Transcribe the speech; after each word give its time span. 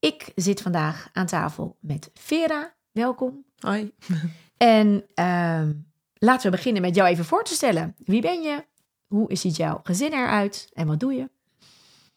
Ik 0.00 0.32
zit 0.34 0.60
vandaag 0.60 1.08
aan 1.12 1.26
tafel 1.26 1.76
met 1.80 2.10
Vera. 2.14 2.74
Welkom. 2.92 3.44
Hoi. 3.58 3.92
En 4.56 5.04
ehm, 5.14 5.72
laten 6.14 6.50
we 6.50 6.56
beginnen 6.56 6.82
met 6.82 6.94
jou 6.94 7.08
even 7.08 7.24
voor 7.24 7.44
te 7.44 7.54
stellen. 7.54 7.94
Wie 8.04 8.20
ben 8.20 8.42
je? 8.42 8.64
Hoe 9.06 9.36
ziet 9.36 9.56
jouw 9.56 9.80
gezin 9.82 10.12
eruit? 10.12 10.70
En 10.72 10.86
wat 10.86 11.00
doe 11.00 11.12
je? 11.12 11.30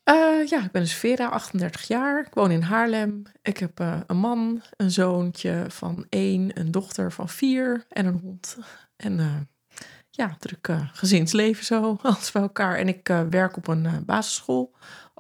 Uh, 0.06 0.48
ja, 0.48 0.64
ik 0.64 0.72
ben 0.72 0.82
dus 0.82 0.94
Vera, 0.94 1.30
38 1.30 1.88
jaar. 1.88 2.26
Ik 2.26 2.34
woon 2.34 2.52
in 2.52 2.62
Haarlem. 2.62 3.24
Ik 3.42 3.58
heb 3.58 3.80
uh, 3.80 4.00
een 4.08 4.18
man, 4.18 4.62
een 4.78 4.92
zoontje 4.92 5.66
van 5.68 6.06
één, 6.10 6.60
een 6.60 6.72
dochter 6.72 7.12
van 7.12 7.30
vier 7.30 7.86
en 7.90 8.06
een 8.06 8.20
hond. 8.24 8.58
En 8.96 9.20
uh, 9.20 9.36
ja, 10.10 10.36
druk 10.40 10.70
gezinsleven 10.94 11.66
zo, 11.66 11.98
alles 12.02 12.32
bij 12.32 12.42
elkaar. 12.42 12.78
En 12.78 12.88
ik 12.88 13.08
werk 13.30 13.58
op 13.58 13.68
een 13.68 14.06
basisschool 14.06 14.74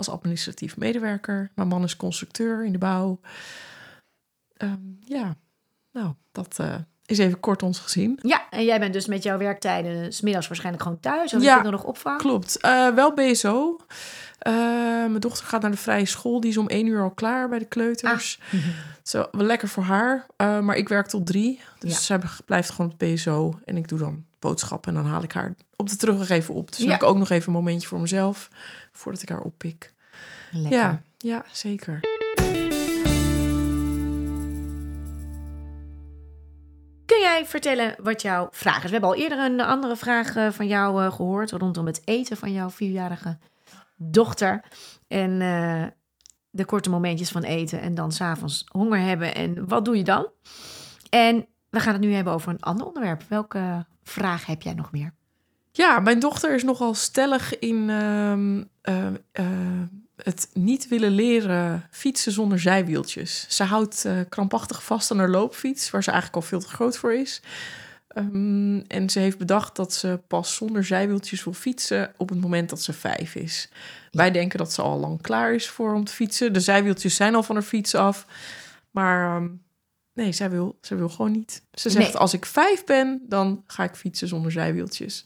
als 0.08 0.16
administratief 0.16 0.78
medewerker. 0.78 1.52
Mijn 1.56 1.68
man 1.68 1.84
is 1.84 1.96
constructeur 1.96 2.66
in 2.66 2.72
de 2.72 2.78
bouw. 2.78 3.20
Um, 4.58 4.98
ja, 5.00 5.36
nou, 5.92 6.14
dat 6.32 6.60
is 7.12 7.18
even 7.18 7.40
kort 7.40 7.64
ons 7.64 7.80
gezien. 7.80 8.20
Ja, 8.22 8.50
en 8.50 8.64
jij 8.64 8.80
bent 8.80 8.94
dus 8.94 9.06
met 9.06 9.24
jouw 9.24 9.38
werktijden 9.38 10.14
smiddags 10.14 10.48
waarschijnlijk 10.48 10.84
gewoon 10.84 11.00
thuis. 11.00 11.34
Of 11.34 11.42
ja, 11.42 11.62
je 11.64 11.70
nog 11.70 11.84
opvang? 11.84 12.18
klopt. 12.18 12.58
Uh, 12.66 12.90
wel 12.90 13.14
BSO. 13.14 13.78
Uh, 14.48 14.54
mijn 14.94 15.20
dochter 15.20 15.46
gaat 15.46 15.62
naar 15.62 15.72
de 15.72 15.78
vrije 15.78 16.06
school. 16.06 16.40
Die 16.40 16.50
is 16.50 16.58
om 16.58 16.68
één 16.68 16.86
uur 16.86 17.02
al 17.02 17.12
klaar 17.12 17.50
bij 17.50 17.60
de 17.60 17.66
kleuters. 17.66 18.40
Ah. 18.54 18.60
Zo, 19.04 19.28
wel 19.32 19.46
lekker 19.46 19.68
voor 19.68 19.84
haar. 19.84 20.26
Maar 20.38 20.76
ik 20.76 20.90
werk 20.90 21.08
tot 21.08 21.26
drie. 21.26 21.60
Dus 21.80 21.92
ja. 21.92 22.00
zij 22.00 22.20
blijft 22.46 22.70
gewoon 22.70 22.92
op 22.92 23.00
BSO. 23.00 23.60
En 23.66 23.78
ik 23.78 23.88
doe 23.88 24.00
dan 24.00 24.26
boodschappen. 24.40 24.96
En 24.96 25.02
dan 25.04 25.12
haal 25.12 25.24
ik 25.24 25.32
haar 25.32 25.54
op 25.82 25.90
de 25.90 25.96
terugweg 25.96 26.30
even 26.30 26.54
op. 26.54 26.72
Dus 26.72 26.78
ja. 26.78 26.92
heb 26.92 27.02
ik 27.02 27.08
ook 27.08 27.18
nog 27.18 27.30
even 27.30 27.48
een 27.48 27.54
momentje 27.54 27.88
voor 27.88 28.00
mezelf. 28.00 28.50
Voordat 28.92 29.22
ik 29.22 29.30
haar 29.30 29.42
oppik. 29.42 29.94
Lekker. 30.52 30.80
Ja, 30.80 31.02
ja, 31.18 31.46
zeker. 31.52 32.00
Kun 37.06 37.20
jij 37.20 37.46
vertellen 37.46 37.96
wat 38.00 38.22
jouw 38.22 38.48
vraag 38.52 38.78
is? 38.78 38.84
We 38.84 38.92
hebben 38.92 39.10
al 39.10 39.16
eerder 39.16 39.40
een 39.40 39.62
andere 39.62 39.96
vraag 39.96 40.54
van 40.54 40.68
jou 40.68 41.04
uh, 41.04 41.12
gehoord 41.12 41.52
rondom 41.52 41.86
het 41.86 42.02
eten 42.06 42.38
van 42.38 42.52
jouw 42.52 42.70
vierjarige 42.70 43.38
dochter. 43.96 44.64
En 45.08 45.42
uh, 45.42 45.84
de 46.50 46.66
korte 46.66 46.90
momentjes 46.90 47.30
van 47.30 47.44
eten 47.44 47.82
en 47.82 47.96
dan 47.96 48.12
s'avonds 48.12 48.66
honger 48.72 49.00
hebben. 49.00 49.36
En 49.36 49.68
wat 49.68 49.86
doe 49.86 49.98
je 49.98 50.04
dan? 50.04 50.28
En 51.10 51.46
we 51.70 51.80
gaan 51.80 51.94
het 51.94 52.02
nu 52.02 52.14
hebben 52.14 52.34
over 52.34 52.50
een 52.50 52.62
ander 52.62 52.86
onderwerp. 52.86 53.24
Welke 53.28 53.86
vraag 54.04 54.46
heb 54.46 54.62
jij 54.62 54.74
nog 54.74 54.92
meer? 54.92 55.14
Ja, 55.72 56.00
mijn 56.00 56.20
dochter 56.20 56.54
is 56.54 56.64
nogal 56.64 56.94
stellig 56.94 57.60
in 57.60 57.90
uh, 57.90 59.06
uh, 59.40 59.82
het 60.16 60.50
niet 60.54 60.88
willen 60.88 61.12
leren 61.12 61.88
fietsen 61.92 62.32
zonder 62.32 62.60
zijwieltjes. 62.60 63.46
Ze 63.50 63.64
houdt 63.64 64.06
uh, 64.06 64.20
krampachtig 64.30 64.84
vast 64.84 65.12
aan 65.12 65.18
haar 65.18 65.30
loopfiets, 65.30 65.90
waar 65.90 66.04
ze 66.04 66.12
eigenlijk 66.12 66.44
al 66.44 66.50
veel 66.50 66.60
te 66.60 66.68
groot 66.68 66.98
voor 66.98 67.14
is. 67.14 67.42
Um, 68.16 68.84
en 68.88 69.10
ze 69.10 69.20
heeft 69.20 69.38
bedacht 69.38 69.76
dat 69.76 69.94
ze 69.94 70.20
pas 70.28 70.56
zonder 70.56 70.86
zijwieltjes 70.86 71.44
wil 71.44 71.54
fietsen 71.54 72.14
op 72.18 72.30
het 72.30 72.42
moment 72.42 72.70
dat 72.70 72.82
ze 72.82 72.94
vijf 72.94 73.36
is. 73.36 73.70
Wij 74.12 74.32
denken 74.32 74.58
dat 74.58 74.74
ze 74.74 74.82
al 74.82 75.00
lang 75.00 75.22
klaar 75.22 75.54
is 75.54 75.70
voor 75.70 75.94
om 75.94 76.04
te 76.04 76.14
fietsen. 76.14 76.54
De 76.54 76.60
zijwieltjes 76.60 77.16
zijn 77.16 77.36
al 77.36 77.44
van 77.44 77.56
haar 77.56 77.64
fiets 77.64 77.96
af. 77.96 78.26
Maar 78.92 79.36
um, 79.36 79.62
nee, 80.14 80.32
zij 80.32 80.50
wil, 80.50 80.78
zij 80.82 80.98
wil 80.98 81.10
gewoon 81.10 81.32
niet. 81.32 81.64
Ze 81.74 81.90
zegt, 81.90 82.08
nee. 82.08 82.18
als 82.18 82.34
ik 82.34 82.46
vijf 82.46 82.84
ben, 82.84 83.22
dan 83.28 83.64
ga 83.68 83.84
ik 83.84 83.96
fietsen 83.96 84.28
zonder 84.28 84.52
zijwieltjes. 84.52 85.26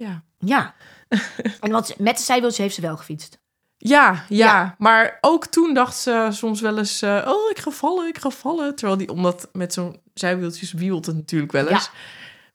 Ja. 0.00 0.22
Ja. 0.38 0.74
en 1.60 1.70
want 1.70 1.98
met 1.98 2.16
de 2.16 2.22
zijwieltjes 2.22 2.58
heeft 2.58 2.74
ze 2.74 2.80
wel 2.80 2.96
gefietst. 2.96 3.38
Ja, 3.76 4.12
ja, 4.12 4.24
ja, 4.28 4.74
maar 4.78 5.18
ook 5.20 5.46
toen 5.46 5.74
dacht 5.74 5.96
ze 5.96 6.28
soms 6.30 6.60
wel 6.60 6.78
eens... 6.78 7.02
Uh, 7.02 7.24
oh, 7.26 7.50
ik 7.50 7.58
ga 7.58 7.70
vallen, 7.70 8.08
ik 8.08 8.18
ga 8.18 8.30
vallen. 8.30 8.74
Terwijl 8.74 8.98
die, 8.98 9.10
omdat 9.10 9.48
met 9.52 9.72
zo'n 9.72 10.00
zijwieltjes 10.14 10.72
wielt 10.72 11.06
het 11.06 11.16
natuurlijk 11.16 11.52
wel 11.52 11.66
eens. 11.66 11.84
Ja. 11.84 11.90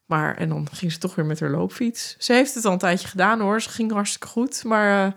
Maar, 0.06 0.36
en 0.36 0.48
dan 0.48 0.68
ging 0.72 0.92
ze 0.92 0.98
toch 0.98 1.14
weer 1.14 1.24
met 1.24 1.40
haar 1.40 1.50
loopfiets. 1.50 2.16
Ze 2.18 2.32
heeft 2.32 2.54
het 2.54 2.64
al 2.64 2.72
een 2.72 2.78
tijdje 2.78 3.08
gedaan 3.08 3.40
hoor. 3.40 3.62
Ze 3.62 3.68
ging 3.68 3.92
hartstikke 3.92 4.26
goed. 4.26 4.64
Maar 4.64 5.06
uh, 5.06 5.12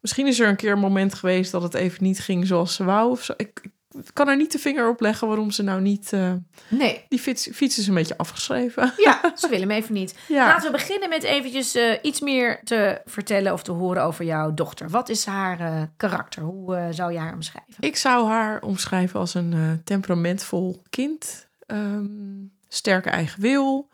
misschien 0.00 0.26
is 0.26 0.40
er 0.40 0.48
een 0.48 0.56
keer 0.56 0.72
een 0.72 0.78
moment 0.78 1.14
geweest 1.14 1.52
dat 1.52 1.62
het 1.62 1.74
even 1.74 2.04
niet 2.04 2.20
ging 2.20 2.46
zoals 2.46 2.74
ze 2.74 2.84
wou. 2.84 3.10
Of 3.10 3.22
zo. 3.22 3.32
Ik, 3.36 3.60
ik 3.62 3.72
kan 4.12 4.28
er 4.28 4.36
niet 4.36 4.52
de 4.52 4.58
vinger 4.58 4.88
op 4.88 5.00
leggen 5.00 5.26
waarom 5.26 5.50
ze 5.50 5.62
nou 5.62 5.80
niet... 5.80 6.12
Uh, 6.12 6.32
nee. 6.68 7.04
Die 7.08 7.18
fiets, 7.18 7.48
fiets 7.52 7.78
is 7.78 7.86
een 7.86 7.94
beetje 7.94 8.18
afgeschreven. 8.18 8.92
Ja, 8.96 9.20
ze 9.36 9.48
willen 9.48 9.68
hem 9.68 9.78
even 9.78 9.94
niet. 9.94 10.14
Ja. 10.28 10.46
Laten 10.46 10.66
we 10.66 10.76
beginnen 10.76 11.08
met 11.08 11.22
eventjes 11.22 11.76
uh, 11.76 11.92
iets 12.02 12.20
meer 12.20 12.60
te 12.64 13.00
vertellen 13.04 13.52
of 13.52 13.62
te 13.62 13.72
horen 13.72 14.02
over 14.02 14.24
jouw 14.24 14.54
dochter. 14.54 14.90
Wat 14.90 15.08
is 15.08 15.24
haar 15.24 15.60
uh, 15.60 15.82
karakter? 15.96 16.42
Hoe 16.42 16.88
zou 16.90 17.12
je 17.12 17.18
haar 17.18 17.34
omschrijven? 17.34 17.74
Ik 17.80 17.96
zou 17.96 18.28
haar 18.28 18.62
omschrijven 18.62 19.20
als 19.20 19.34
een 19.34 19.80
temperamentvol 19.84 20.82
kind. 20.90 21.48
Um, 21.66 22.52
sterke 22.68 23.10
eigen 23.10 23.40
wil. 23.40 23.88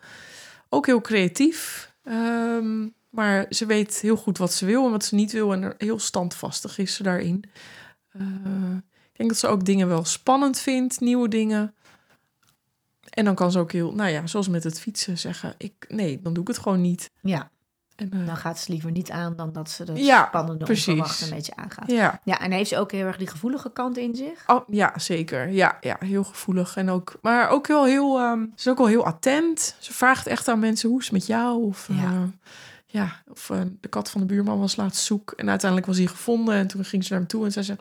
Ook 0.68 0.86
heel 0.86 1.00
creatief. 1.00 1.92
Um, 2.04 2.94
maar 3.10 3.46
ze 3.50 3.66
weet 3.66 4.00
heel 4.00 4.16
goed 4.16 4.38
wat 4.38 4.52
ze 4.52 4.66
wil 4.66 4.84
en 4.84 4.90
wat 4.90 5.04
ze 5.04 5.14
niet 5.14 5.32
wil. 5.32 5.52
En 5.52 5.74
heel 5.78 5.98
standvastig 5.98 6.78
is 6.78 6.94
ze 6.94 7.02
daarin. 7.02 7.44
Ik 9.20 9.26
denk 9.26 9.40
dat 9.40 9.50
ze 9.50 9.56
ook 9.56 9.64
dingen 9.64 9.88
wel 9.88 10.04
spannend 10.04 10.58
vindt, 10.58 11.00
nieuwe 11.00 11.28
dingen. 11.28 11.74
En 13.10 13.24
dan 13.24 13.34
kan 13.34 13.52
ze 13.52 13.58
ook 13.58 13.72
heel, 13.72 13.92
nou 13.92 14.10
ja, 14.10 14.26
zoals 14.26 14.48
met 14.48 14.64
het 14.64 14.80
fietsen 14.80 15.18
zeggen, 15.18 15.54
ik, 15.58 15.72
nee, 15.88 16.20
dan 16.22 16.32
doe 16.32 16.42
ik 16.42 16.48
het 16.48 16.58
gewoon 16.58 16.80
niet. 16.80 17.10
Ja. 17.22 17.50
En, 17.96 18.10
uh, 18.14 18.26
dan 18.26 18.36
gaat 18.36 18.58
ze 18.58 18.72
liever 18.72 18.90
niet 18.90 19.10
aan 19.10 19.36
dan 19.36 19.52
dat 19.52 19.70
ze 19.70 19.84
de 19.84 19.92
ja, 19.92 20.26
spannende 20.26 20.66
onverwachte 20.68 21.24
een 21.24 21.30
beetje 21.30 21.56
aangaat. 21.56 21.90
Ja. 21.90 22.20
ja, 22.24 22.40
en 22.40 22.52
heeft 22.52 22.68
ze 22.68 22.78
ook 22.78 22.92
heel 22.92 23.06
erg 23.06 23.16
die 23.16 23.26
gevoelige 23.26 23.72
kant 23.72 23.96
in 23.96 24.14
zich? 24.14 24.42
Oh, 24.46 24.68
ja, 24.68 24.98
zeker. 24.98 25.48
Ja, 25.48 25.78
ja, 25.80 25.96
heel 25.98 26.24
gevoelig. 26.24 26.76
En 26.76 26.88
ook, 26.88 27.18
maar 27.22 27.48
ook 27.48 27.66
wel 27.66 27.84
heel, 27.84 28.20
um, 28.20 28.52
ze 28.54 28.64
is 28.64 28.68
ook 28.68 28.78
wel 28.78 28.86
heel 28.86 29.06
attent. 29.06 29.76
Ze 29.78 29.92
vraagt 29.92 30.26
echt 30.26 30.48
aan 30.48 30.58
mensen, 30.58 30.88
hoe 30.88 30.98
is 30.98 31.04
het 31.04 31.14
met 31.14 31.26
jou? 31.26 31.64
Of, 31.64 31.88
ja. 31.92 32.12
Uh, 32.12 32.22
ja, 32.92 33.22
of 33.28 33.48
uh, 33.48 33.60
de 33.80 33.88
kat 33.88 34.10
van 34.10 34.20
de 34.20 34.26
buurman 34.26 34.58
was 34.58 34.76
laatst 34.76 35.04
zoek. 35.04 35.32
En 35.36 35.48
uiteindelijk 35.48 35.90
was 35.90 35.98
hij 35.98 36.06
gevonden. 36.06 36.54
En 36.54 36.66
toen 36.66 36.84
ging 36.84 37.04
ze 37.04 37.10
naar 37.10 37.18
hem 37.18 37.28
toe 37.28 37.44
en 37.44 37.52
zei 37.52 37.64
ze 37.64 37.76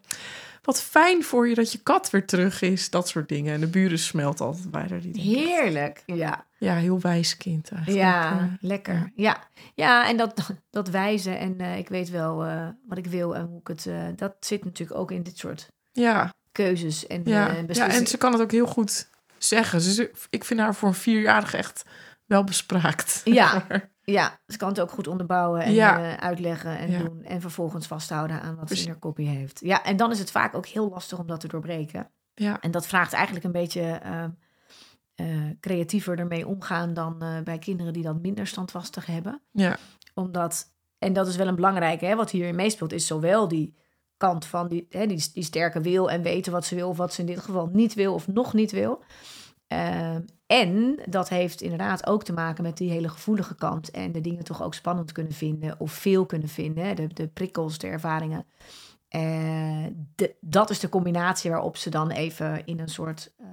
wat 0.62 0.82
fijn 0.82 1.24
voor 1.24 1.48
je 1.48 1.56
dat 1.56 1.72
je 1.72 1.78
kat 1.78 2.10
weer 2.10 2.26
terug 2.26 2.62
is. 2.62 2.90
Dat 2.90 3.08
soort 3.08 3.30
dingen. 3.30 3.54
En 3.54 3.60
de 3.60 3.68
buren 3.68 4.00
smelt 4.00 4.42
altijd 4.42 4.72
bij 4.72 4.86
haar. 4.90 5.02
Die 5.02 5.22
Heerlijk, 5.22 6.04
ja. 6.06 6.46
Ja, 6.58 6.76
heel 6.76 7.00
wijs 7.00 7.38
kind 7.38 7.72
eigenlijk. 7.72 8.02
Ja, 8.02 8.34
uh, 8.34 8.44
lekker. 8.60 8.94
Ja. 8.94 9.04
ja, 9.16 9.42
ja. 9.76 10.08
en 10.08 10.18
dat, 10.18 10.50
dat 10.70 10.90
wijzen 10.90 11.40
en 11.40 11.56
uh, 11.62 11.78
ik 11.78 11.90
weet 11.90 12.10
wel 12.10 12.46
uh, 12.46 12.68
wat 12.88 12.98
ik 12.98 13.08
wil 13.08 13.36
en 13.36 13.46
hoe 13.46 13.60
ik 13.60 13.68
het... 13.68 13.90
dat 14.20 14.36
zit 14.40 14.66
natuurlijk 14.66 15.00
ook 15.00 15.12
in 15.12 15.24
dit 15.24 15.38
soort 15.38 15.72
ja. 15.92 16.34
keuzes 16.52 17.08
en 17.08 17.22
ja. 17.26 17.56
ja, 17.68 17.90
en 17.90 18.08
ze 18.08 18.18
kan 18.18 18.32
het 18.32 18.42
ook 18.42 18.52
heel 18.52 18.68
goed 18.68 19.10
zeggen. 19.38 19.82
Ze, 19.82 20.12
ik 20.30 20.44
vind 20.44 20.60
haar 20.60 20.76
voor 20.76 20.88
een 20.88 20.94
vierjarige 20.94 21.58
echt 21.58 21.84
wel 22.26 22.44
bespraakt. 22.44 23.22
Ja, 23.24 23.66
Ja, 24.12 24.40
ze 24.48 24.58
kan 24.58 24.70
het 24.70 24.80
ook 24.80 24.92
goed 24.92 25.08
onderbouwen 25.08 25.62
en 25.62 25.74
ja. 25.74 26.00
uh, 26.00 26.14
uitleggen 26.14 26.78
en 26.78 26.92
ja. 26.92 27.00
doen. 27.00 27.24
En 27.24 27.42
vervolgens 27.42 27.88
vasthouden 27.88 28.42
aan 28.42 28.56
wat 28.56 28.66
Precies. 28.66 28.78
ze 28.78 28.86
in 28.86 28.92
haar 28.92 29.02
kopie 29.02 29.28
heeft. 29.28 29.60
Ja, 29.64 29.84
en 29.84 29.98
dan 29.98 30.12
is 30.12 30.20
het 30.20 30.32
vaak 30.32 30.56
ook 30.56 30.66
heel 30.66 30.90
lastig 30.90 31.20
om 31.20 31.28
dat 31.28 31.40
te 31.40 31.48
doorbreken. 31.48 32.12
Ja. 32.34 32.62
En 32.62 32.72
dat 32.72 32.88
vraagt 32.88 33.14
eigenlijk 33.14 33.46
een 33.46 33.52
beetje 33.52 34.02
uh, 34.06 34.24
uh, 35.16 35.50
creatiever 35.60 36.20
ermee 36.20 36.48
omgaan 36.48 36.94
dan 36.94 37.24
bij 37.44 37.58
kinderen 37.58 37.94
die 37.94 38.04
dat 38.04 38.22
minder 38.22 38.48
standvastig 38.48 39.06
hebben. 39.06 39.42
Ja. 39.52 39.78
Omdat, 40.14 40.74
en 40.98 41.14
dat 41.14 41.28
is 41.28 41.36
wel 41.36 41.48
een 41.48 41.56
belangrijke, 41.56 42.06
hè, 42.06 42.16
wat 42.16 42.32
hierin 42.32 42.56
meespeelt, 42.56 42.94
is 42.94 43.08
zowel 43.08 43.48
die 43.48 43.78
kant 44.18 44.46
van 44.46 44.68
die, 44.68 44.86
hè, 44.90 45.06
die, 45.06 45.30
die 45.34 45.44
sterke 45.44 45.82
wil 45.82 46.10
en 46.10 46.22
weten 46.22 46.52
wat 46.52 46.66
ze 46.66 46.76
wil, 46.76 46.90
of 46.90 46.98
wat 46.98 47.14
ze 47.14 47.22
in 47.22 47.28
dit 47.28 47.40
geval 47.40 47.70
niet 47.74 47.94
wil 47.94 48.14
of 48.14 48.28
nog 48.28 48.54
niet 48.54 48.72
wil. 48.72 49.04
En 50.52 51.00
dat 51.06 51.30
heeft 51.30 51.62
inderdaad 51.62 52.08
ook 52.08 52.24
te 52.24 52.34
maken 52.34 52.64
met 52.64 52.78
die 52.78 52.92
hele 52.92 53.10
gevoelige 53.10 53.56
kant. 53.56 53.92
En 53.92 54.12
de 54.12 54.22
dingen 54.22 54.44
toch 54.44 54.64
ook 54.64 54.74
spannend 54.74 55.12
kunnen 55.12 55.34
vinden 55.34 55.80
of 55.80 55.92
veel 55.92 56.26
kunnen 56.26 56.48
vinden. 56.48 56.96
De, 56.96 57.08
de 57.14 57.28
prikkels, 57.28 57.78
de 57.78 57.88
ervaringen. 57.88 58.46
De, 60.16 60.36
dat 60.42 60.70
is 60.70 60.80
de 60.80 60.90
combinatie 60.90 61.52
waarop 61.52 61.78
ze 61.78 61.90
dan 61.90 62.10
even 62.12 62.66
in 62.66 62.80
een 62.80 62.90
soort 62.90 63.34
uh, 63.42 63.48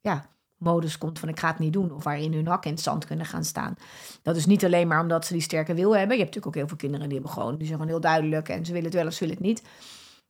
ja, 0.00 0.28
modus 0.56 0.98
komt 0.98 1.18
van 1.18 1.28
ik 1.28 1.40
ga 1.40 1.48
het 1.48 1.58
niet 1.58 1.72
doen. 1.72 1.92
Of 1.92 2.04
waarin 2.04 2.32
hun 2.32 2.46
hak 2.46 2.64
in 2.64 2.72
het 2.72 2.80
zand 2.80 3.04
kunnen 3.04 3.26
gaan 3.26 3.44
staan. 3.44 3.76
Dat 4.22 4.36
is 4.36 4.46
niet 4.46 4.64
alleen 4.64 4.88
maar 4.88 5.00
omdat 5.00 5.26
ze 5.26 5.32
die 5.32 5.42
sterke 5.42 5.74
wil 5.74 5.96
hebben. 5.96 6.16
Je 6.16 6.22
hebt 6.22 6.34
natuurlijk 6.34 6.46
ook 6.46 6.54
heel 6.54 6.68
veel 6.68 6.76
kinderen 6.76 7.08
die 7.08 7.18
hebben 7.18 7.32
gewoon, 7.32 7.58
die 7.58 7.66
zijn 7.66 7.86
heel 7.86 8.00
duidelijk. 8.00 8.48
En 8.48 8.64
ze 8.64 8.72
willen 8.72 8.86
het 8.86 8.96
wel 8.96 9.06
of 9.06 9.12
ze 9.12 9.20
willen 9.20 9.36
het 9.36 9.44
niet. 9.44 9.62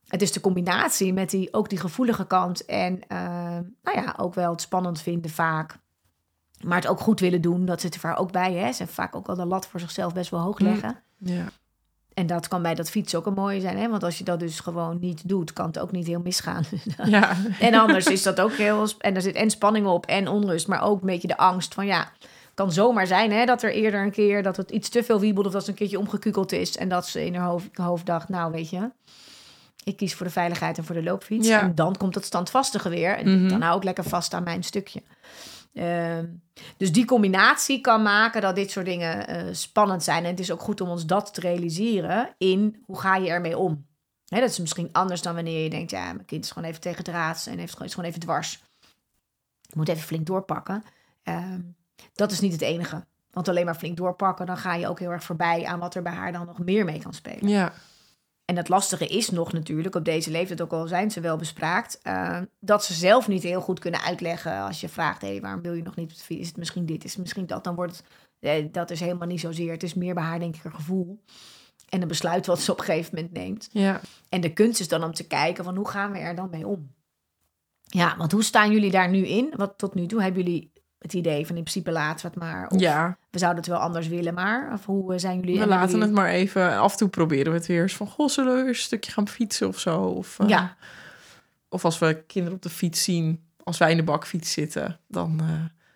het 0.07 0.23
is 0.23 0.33
de 0.33 0.41
combinatie 0.41 1.13
met 1.13 1.31
die, 1.31 1.53
ook 1.53 1.69
die 1.69 1.79
gevoelige 1.79 2.27
kant 2.27 2.65
en 2.65 3.01
eh, 3.09 3.19
nou 3.83 3.97
ja, 3.97 4.15
ook 4.17 4.35
wel 4.35 4.51
het 4.51 4.61
spannend 4.61 5.01
vinden 5.01 5.31
vaak. 5.31 5.79
Maar 6.65 6.77
het 6.81 6.87
ook 6.87 7.01
goed 7.01 7.21
willen 7.21 7.41
doen, 7.41 7.65
dat 7.65 7.81
zit 7.81 7.95
er 7.95 8.01
vaak 8.01 8.21
ook 8.21 8.33
bij. 8.33 8.53
Hè? 8.53 8.73
Ze 8.73 8.87
vaak 8.87 9.15
ook 9.17 9.29
al 9.29 9.35
de 9.35 9.45
lat 9.47 9.67
voor 9.67 9.81
zichzelf 9.81 10.13
best 10.13 10.31
wel 10.31 10.41
hoog 10.41 10.59
Mm. 10.59 10.67
leggen. 10.67 10.97
Ja. 11.19 11.45
En 12.15 12.27
dat 12.27 12.49
kan 12.49 12.63
bij 12.63 12.75
dat 12.75 12.91
fietsen 12.91 13.19
ook 13.19 13.27
een 13.27 13.33
mooie 13.35 13.61
zijn. 13.61 13.79
Hè? 13.79 13.89
Want 13.89 14.03
als 14.03 14.19
je 14.19 14.25
dat 14.25 14.41
dus 14.41 14.61
gewoon 14.61 14.99
niet 15.01 15.29
doet, 15.29 15.53
kan 15.53 15.67
het 15.67 15.79
ook 15.79 15.93
niet 15.93 16.07
heel 16.07 16.21
misgaan. 16.21 16.65
Ja. 17.05 17.37
en 17.61 17.75
anders 17.75 18.07
is 18.07 18.23
dat 18.23 18.41
ook 18.41 18.53
heel... 18.53 18.87
En 18.99 19.15
er 19.15 19.23
zit 19.23 19.35
en 19.35 19.51
spanning 19.51 19.87
op 19.87 20.07
en 20.07 20.29
onrust, 20.29 20.69
maar 20.69 20.83
ook 20.83 21.01
een 21.01 21.07
beetje 21.07 21.29
de 21.29 21.37
angst 21.37 21.75
van 21.75 21.87
ja... 21.87 22.13
kan 22.55 22.73
zomaar 22.73 23.07
zijn 23.07 23.33
hè, 23.33 23.45
dat 23.45 23.63
er 23.63 23.73
eerder 23.73 24.03
een 24.03 24.11
keer 24.11 24.43
dat 24.43 24.57
het 24.57 24.71
iets 24.71 24.89
te 24.89 25.03
veel 25.03 25.21
wiebelt... 25.21 25.47
of 25.47 25.53
dat 25.53 25.65
ze 25.65 25.71
een 25.71 25.77
keertje 25.77 25.99
omgekukeld 25.99 26.53
is 26.53 26.77
en 26.77 26.89
dat 26.89 27.07
ze 27.07 27.25
in 27.27 27.35
haar 27.35 27.49
hoofd, 27.49 27.77
hoofd 27.77 28.07
dacht... 28.07 28.29
nou, 28.29 28.53
weet 28.53 28.71
je, 28.71 28.91
ik 29.85 29.97
kies 29.97 30.15
voor 30.15 30.27
de 30.27 30.33
veiligheid 30.33 30.79
en 30.79 30.85
voor 30.85 30.95
de 30.95 31.03
loopfiets. 31.03 31.49
Ja. 31.49 31.61
En 31.61 31.75
dan 31.75 31.97
komt 31.97 32.15
het 32.15 32.25
standvastige 32.25 32.89
weer. 32.89 33.17
En 33.19 33.41
Mhm. 33.41 33.49
dan 33.49 33.61
hou 33.63 33.77
ik 33.77 33.85
lekker 33.85 34.05
vast 34.05 34.35
aan 34.35 34.43
mijn 34.43 34.63
stukje. 34.63 35.03
Ehm, 35.75 36.27
dus 36.77 36.93
die 36.93 37.05
combinatie 37.05 37.81
kan 37.81 38.03
maken 38.03 38.41
dat 38.41 38.55
dit 38.55 38.71
soort 38.71 38.87
dingen 38.87 39.27
eh, 39.27 39.47
spannend 39.53 40.03
zijn. 40.03 40.25
En 40.25 40.31
het 40.31 40.41
is 40.41 40.51
ook 40.51 40.61
goed 40.61 40.81
om 40.81 40.89
ons 40.89 41.07
dat 41.07 41.35
te 41.35 41.41
realiseren 41.41 42.35
in 42.39 42.83
hoe 42.87 43.01
ga 43.01 43.17
je 43.17 43.29
ermee 43.29 43.59
om. 43.59 43.87
Hè, 44.27 44.41
dat 44.41 44.51
is 44.51 44.59
misschien 44.59 44.89
anders 44.93 45.23
dan 45.23 45.35
wanneer 45.35 45.63
je 45.63 45.71
denkt, 45.71 45.91
ja, 45.91 46.13
mijn 46.13 46.25
kind 46.25 46.45
is 46.45 46.51
gewoon 46.51 46.69
even 46.69 46.81
tegen 46.81 47.05
draad 47.05 47.47
en 47.51 47.59
heeft, 47.59 47.81
is 47.81 47.95
gewoon 47.95 48.09
even 48.09 48.21
dwars. 48.21 48.63
Ik 49.69 49.75
moet 49.75 49.89
even 49.89 50.03
flink 50.03 50.27
doorpakken. 50.27 50.85
Ehm, 51.23 51.61
dat 52.15 52.31
is 52.31 52.41
niet 52.41 52.53
het 52.53 52.61
enige. 52.61 53.05
Want 53.31 53.49
alleen 53.49 53.65
maar 53.65 53.75
flink 53.75 53.97
doorpakken, 53.97 54.47
dan 54.47 54.57
ga 54.57 54.75
je 54.75 54.89
ook 54.89 54.99
heel 54.99 55.11
erg 55.11 55.25
voorbij 55.25 55.65
aan 55.65 55.79
wat 55.79 55.95
er 55.95 56.03
bij 56.03 56.13
haar 56.13 56.33
dan 56.33 56.47
nog 56.47 56.59
meer 56.59 56.85
mee 56.85 56.99
kan 57.03 57.15
spelen. 57.15 57.49
Ja. 57.49 57.73
En 58.51 58.57
het 58.57 58.69
lastige 58.69 59.07
is 59.07 59.31
nog 59.31 59.53
natuurlijk, 59.53 59.95
op 59.95 60.05
deze 60.05 60.31
leeftijd 60.31 60.61
ook 60.61 60.73
al 60.73 60.87
zijn 60.87 61.11
ze 61.11 61.21
wel 61.21 61.37
bespraakt, 61.37 61.99
eh, 62.03 62.41
dat 62.61 62.85
ze 62.85 62.95
zelf 62.95 63.29
niet 63.29 63.43
heel 63.43 63.61
goed 63.61 63.79
kunnen 63.79 64.01
uitleggen 64.01 64.61
als 64.61 64.81
je 64.81 64.89
vraagt, 64.89 65.23
hé, 65.23 65.41
waarom 65.41 65.63
wil 65.63 65.73
je 65.73 65.83
nog 65.83 65.97
niet? 65.97 66.25
Is 66.29 66.47
het 66.47 66.57
misschien 66.57 66.87
dit, 66.87 67.05
is 67.05 67.11
het 67.11 67.21
misschien 67.21 67.47
dat? 67.47 67.65
Dan 67.65 67.75
wordt 67.75 67.97
het, 67.97 68.05
eh, 68.39 68.73
dat 68.73 68.91
is 68.91 69.01
helemaal 69.01 69.29
niet 69.29 69.41
zozeer. 69.41 69.73
Het 69.73 69.83
is 69.83 69.95
meer 69.95 70.15
bij 70.15 70.23
haar 70.23 70.39
denk 70.39 70.57
ik 70.57 70.65
een 70.65 70.75
gevoel 70.75 71.23
en 71.89 72.03
een 72.03 72.09
besluit 72.09 72.47
wat 72.47 72.61
ze 72.61 72.73
op 72.73 72.79
een 72.79 72.85
gegeven 72.85 73.15
moment 73.15 73.33
neemt. 73.33 73.69
Ja. 73.73 74.01
En 74.29 74.41
de 74.41 74.53
kunst 74.53 74.81
is 74.81 74.89
dan 74.89 75.05
om 75.05 75.13
te 75.13 75.27
kijken 75.27 75.65
van 75.65 75.77
hoe 75.77 75.89
gaan 75.89 76.13
we 76.13 76.19
er 76.19 76.35
dan 76.35 76.51
mee 76.51 76.67
om? 76.67 76.95
Ja, 77.83 78.17
want 78.17 78.33
hoe 78.33 78.45
staan 78.45 78.73
jullie 78.73 78.91
daar 78.91 79.09
nu 79.09 79.27
in? 79.27 79.53
Wat 79.57 79.79
tot 79.79 79.95
nu 79.95 80.07
toe 80.07 80.23
hebben 80.23 80.43
jullie 80.43 80.73
het 80.99 81.13
idee 81.13 81.47
van 81.47 81.57
in 81.57 81.63
principe 81.63 81.91
laten 81.91 82.27
we 82.27 82.33
het 82.33 82.43
maar. 82.43 82.69
Of 82.69 82.81
ja. 82.81 83.19
we 83.31 83.39
zouden 83.39 83.63
het 83.63 83.73
wel 83.73 83.81
anders 83.81 84.09
willen, 84.09 84.35
maar 84.35 84.73
of 84.73 84.85
hoe 84.85 85.13
eh, 85.13 85.19
zijn 85.19 85.39
jullie? 85.41 85.55
We 85.55 85.63
en 85.63 85.69
laten 85.69 86.01
het 86.01 86.13
maar 86.13 86.29
even. 86.29 86.79
Af 86.79 86.93
en 86.93 86.99
toe 86.99 87.09
proberen 87.09 87.53
we 87.53 87.59
het 87.59 87.67
weer 87.67 87.83
eens 87.83 87.97
van... 87.97 88.07
Goh, 88.07 88.29
zullen 88.29 88.53
we 88.55 88.59
weer 88.61 88.69
een 88.69 88.75
stukje 88.75 89.13
gaan 89.13 89.29
fietsen 89.29 89.69
of 89.69 89.79
zo? 89.79 90.01
Of, 90.01 90.39
eh, 90.39 90.49
Ja. 90.49 90.77
Of 91.69 91.85
als 91.85 91.99
we 91.99 92.23
kinderen 92.27 92.57
op 92.57 92.63
de 92.63 92.71
fiets 92.71 93.05
zien... 93.05 93.43
Als 93.63 93.79
wij 93.79 93.91
in 93.91 93.97
de 93.97 94.03
bakfiets 94.03 94.53
zitten... 94.53 95.01
Dan 95.09 95.41
eh, 95.41 95.47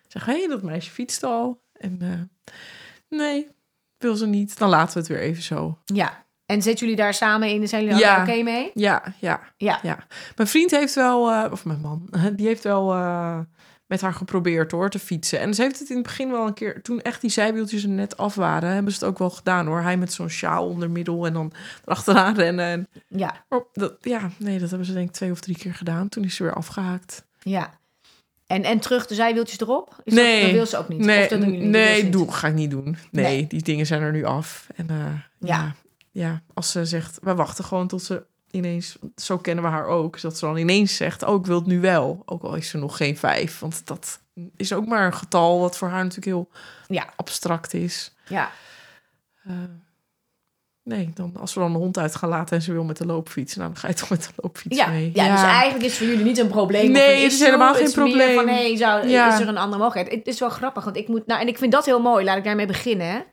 zeggen 0.07 0.33
we... 0.33 0.39
Hé, 0.39 0.47
dat 0.47 0.61
meisje 0.61 0.91
fietst 0.91 1.23
al. 1.23 1.61
En 1.73 2.29
nee, 3.09 3.47
wil 3.97 4.15
ze 4.15 4.27
niet. 4.27 4.57
Dan 4.57 4.69
laten 4.69 4.93
we 4.93 4.99
het 4.99 5.07
weer 5.07 5.19
even 5.19 5.43
zo. 5.43 5.77
Ja. 5.85 6.25
En 6.45 6.61
zitten 6.61 6.85
jullie 6.87 7.01
daar 7.01 7.13
samen 7.13 7.49
in? 7.49 7.67
Zijn 7.67 7.83
jullie 7.83 7.99
Ja. 7.99 8.21
oké 8.21 8.41
mee? 8.43 8.71
Ja, 8.73 9.03
ja, 9.19 9.41
Ja. 9.57 9.79
ja. 9.81 10.05
Mijn 10.35 10.49
vriend 10.49 10.71
heeft 10.71 10.95
wel... 10.95 11.49
of 11.51 11.65
mijn 11.65 11.81
man. 11.81 12.09
Die 12.35 12.47
heeft 12.47 12.63
wel... 12.63 12.93
met 13.93 14.01
haar 14.01 14.13
geprobeerd 14.13 14.71
hoor, 14.71 14.89
te 14.89 14.99
fietsen. 14.99 15.39
En 15.39 15.53
ze 15.53 15.61
heeft 15.61 15.79
het 15.79 15.89
in 15.89 15.95
het 15.95 16.05
begin 16.05 16.31
wel 16.31 16.47
een 16.47 16.53
keer... 16.53 16.81
Toen 16.81 17.01
echt 17.01 17.21
die 17.21 17.29
zijwieltjes 17.29 17.83
er 17.83 17.89
net 17.89 18.17
af 18.17 18.35
waren... 18.35 18.73
hebben 18.73 18.91
ze 18.93 18.99
het 18.99 19.07
ook 19.07 19.17
wel 19.17 19.29
gedaan 19.29 19.65
hoor. 19.65 19.81
Hij 19.81 19.97
met 19.97 20.13
zo'n 20.13 20.29
sjaal 20.29 20.67
onder 20.67 20.89
middel... 20.89 21.25
en 21.25 21.33
dan 21.33 21.51
erachteraan 21.85 22.35
rennen. 22.35 22.65
En 22.65 22.87
Ja. 23.07 23.45
Maar 23.49 23.61
dat, 23.73 23.93
ja, 24.01 24.29
nee, 24.37 24.59
dat 24.59 24.69
hebben 24.69 24.87
ze 24.87 24.93
denk 24.93 25.07
ik 25.07 25.13
twee 25.13 25.31
of 25.31 25.39
drie 25.39 25.57
keer 25.57 25.73
gedaan. 25.73 26.09
Toen 26.09 26.23
is 26.23 26.35
ze 26.35 26.43
weer 26.43 26.53
afgehaakt. 26.53 27.25
Ja. 27.39 27.79
En, 28.47 28.63
en 28.63 28.79
terug 28.79 29.07
de 29.07 29.15
zijwieltjes 29.15 29.59
erop? 29.59 30.01
Is 30.03 30.13
Nee. 30.13 30.33
Dat, 30.35 30.43
dat 30.43 30.51
wil 30.51 30.65
ze 30.65 30.77
ook 30.77 30.87
niet? 30.87 30.99
Nee, 30.99 31.23
Of 31.23 31.29
dat 31.29 31.41
doen 31.41 31.69
nee 31.69 32.09
doe, 32.09 32.31
ga 32.31 32.47
ik 32.47 32.53
niet 32.53 32.71
doen. 32.71 32.97
Nee, 33.11 33.25
Nee. 33.25 33.47
die 33.47 33.61
dingen 33.61 33.85
zijn 33.85 34.01
er 34.01 34.11
nu 34.11 34.23
af. 34.23 34.67
En 34.75 34.89
eh, 34.89 34.95
ja. 34.97 35.19
Ja. 35.39 35.75
ja, 36.11 36.41
als 36.53 36.71
ze 36.71 36.85
zegt, 36.85 37.17
we 37.21 37.35
wachten 37.35 37.63
gewoon 37.63 37.87
tot 37.87 38.03
ze 38.03 38.25
ineens, 38.55 38.97
zo 39.15 39.37
kennen 39.37 39.63
we 39.63 39.69
haar 39.69 39.85
ook, 39.85 40.21
dat 40.21 40.37
ze 40.37 40.45
dan 40.45 40.57
ineens 40.57 40.95
zegt, 40.95 41.23
oh, 41.23 41.39
ik 41.39 41.45
wil 41.45 41.55
het 41.57 41.65
nu 41.65 41.79
wel. 41.81 42.21
Ook 42.25 42.43
al 42.43 42.55
is 42.55 42.69
ze 42.69 42.77
nog 42.77 42.97
geen 42.97 43.17
vijf, 43.17 43.59
want 43.59 43.87
dat 43.87 44.19
is 44.57 44.73
ook 44.73 44.85
maar 44.85 45.05
een 45.05 45.13
getal 45.13 45.59
wat 45.59 45.77
voor 45.77 45.87
haar 45.87 46.03
natuurlijk 46.03 46.25
heel 46.25 46.49
Ja. 46.87 47.13
abstract 47.15 47.73
is. 47.73 48.13
Ja. 48.27 48.51
Eh, 49.43 49.53
nee, 50.83 51.11
dan, 51.13 51.33
als 51.39 51.53
we 51.53 51.59
dan 51.59 51.71
de 51.71 51.77
hond 51.77 51.97
uit 51.97 52.15
gaan 52.15 52.29
laten 52.29 52.55
en 52.57 52.61
ze 52.63 52.71
wil 52.73 52.83
met 52.83 52.97
de 52.97 53.05
loopfiets, 53.05 53.55
nou, 53.55 53.67
dan 53.67 53.77
ga 53.77 53.87
je 53.87 53.93
toch 53.93 54.09
met 54.09 54.23
de 54.23 54.29
loopfiets 54.35 54.77
Ja. 54.77 54.87
mee. 54.87 55.11
ja, 55.13 55.31
dus 55.31 55.43
eigenlijk 55.43 55.83
is 55.85 55.89
het 55.89 55.97
voor 55.99 56.07
jullie 56.07 56.23
niet 56.25 56.37
een 56.37 56.47
probleem. 56.47 56.91
Nee, 56.91 57.07
het 57.13 57.17
is 57.17 57.33
issue. 57.33 57.45
helemaal 57.45 57.73
geen 57.73 57.91
probleem. 57.91 58.35
Van, 58.35 58.47
hey, 58.47 58.75
zou, 58.77 59.07
Ja. 59.07 59.33
Is 59.33 59.39
er 59.39 59.47
een 59.47 59.57
andere 59.57 59.81
mogelijkheid? 59.83 60.19
Het 60.25 60.33
is 60.33 60.39
wel 60.39 60.49
grappig, 60.49 60.83
want 60.83 60.97
ik 60.97 61.07
moet... 61.07 61.25
Nou, 61.27 61.41
en 61.41 61.47
ik 61.47 61.57
vind 61.57 61.71
dat 61.71 61.85
heel 61.85 62.01
mooi. 62.01 62.25
Laat 62.25 62.37
ik 62.37 62.43
daarmee 62.43 62.65
beginnen. 62.67 63.25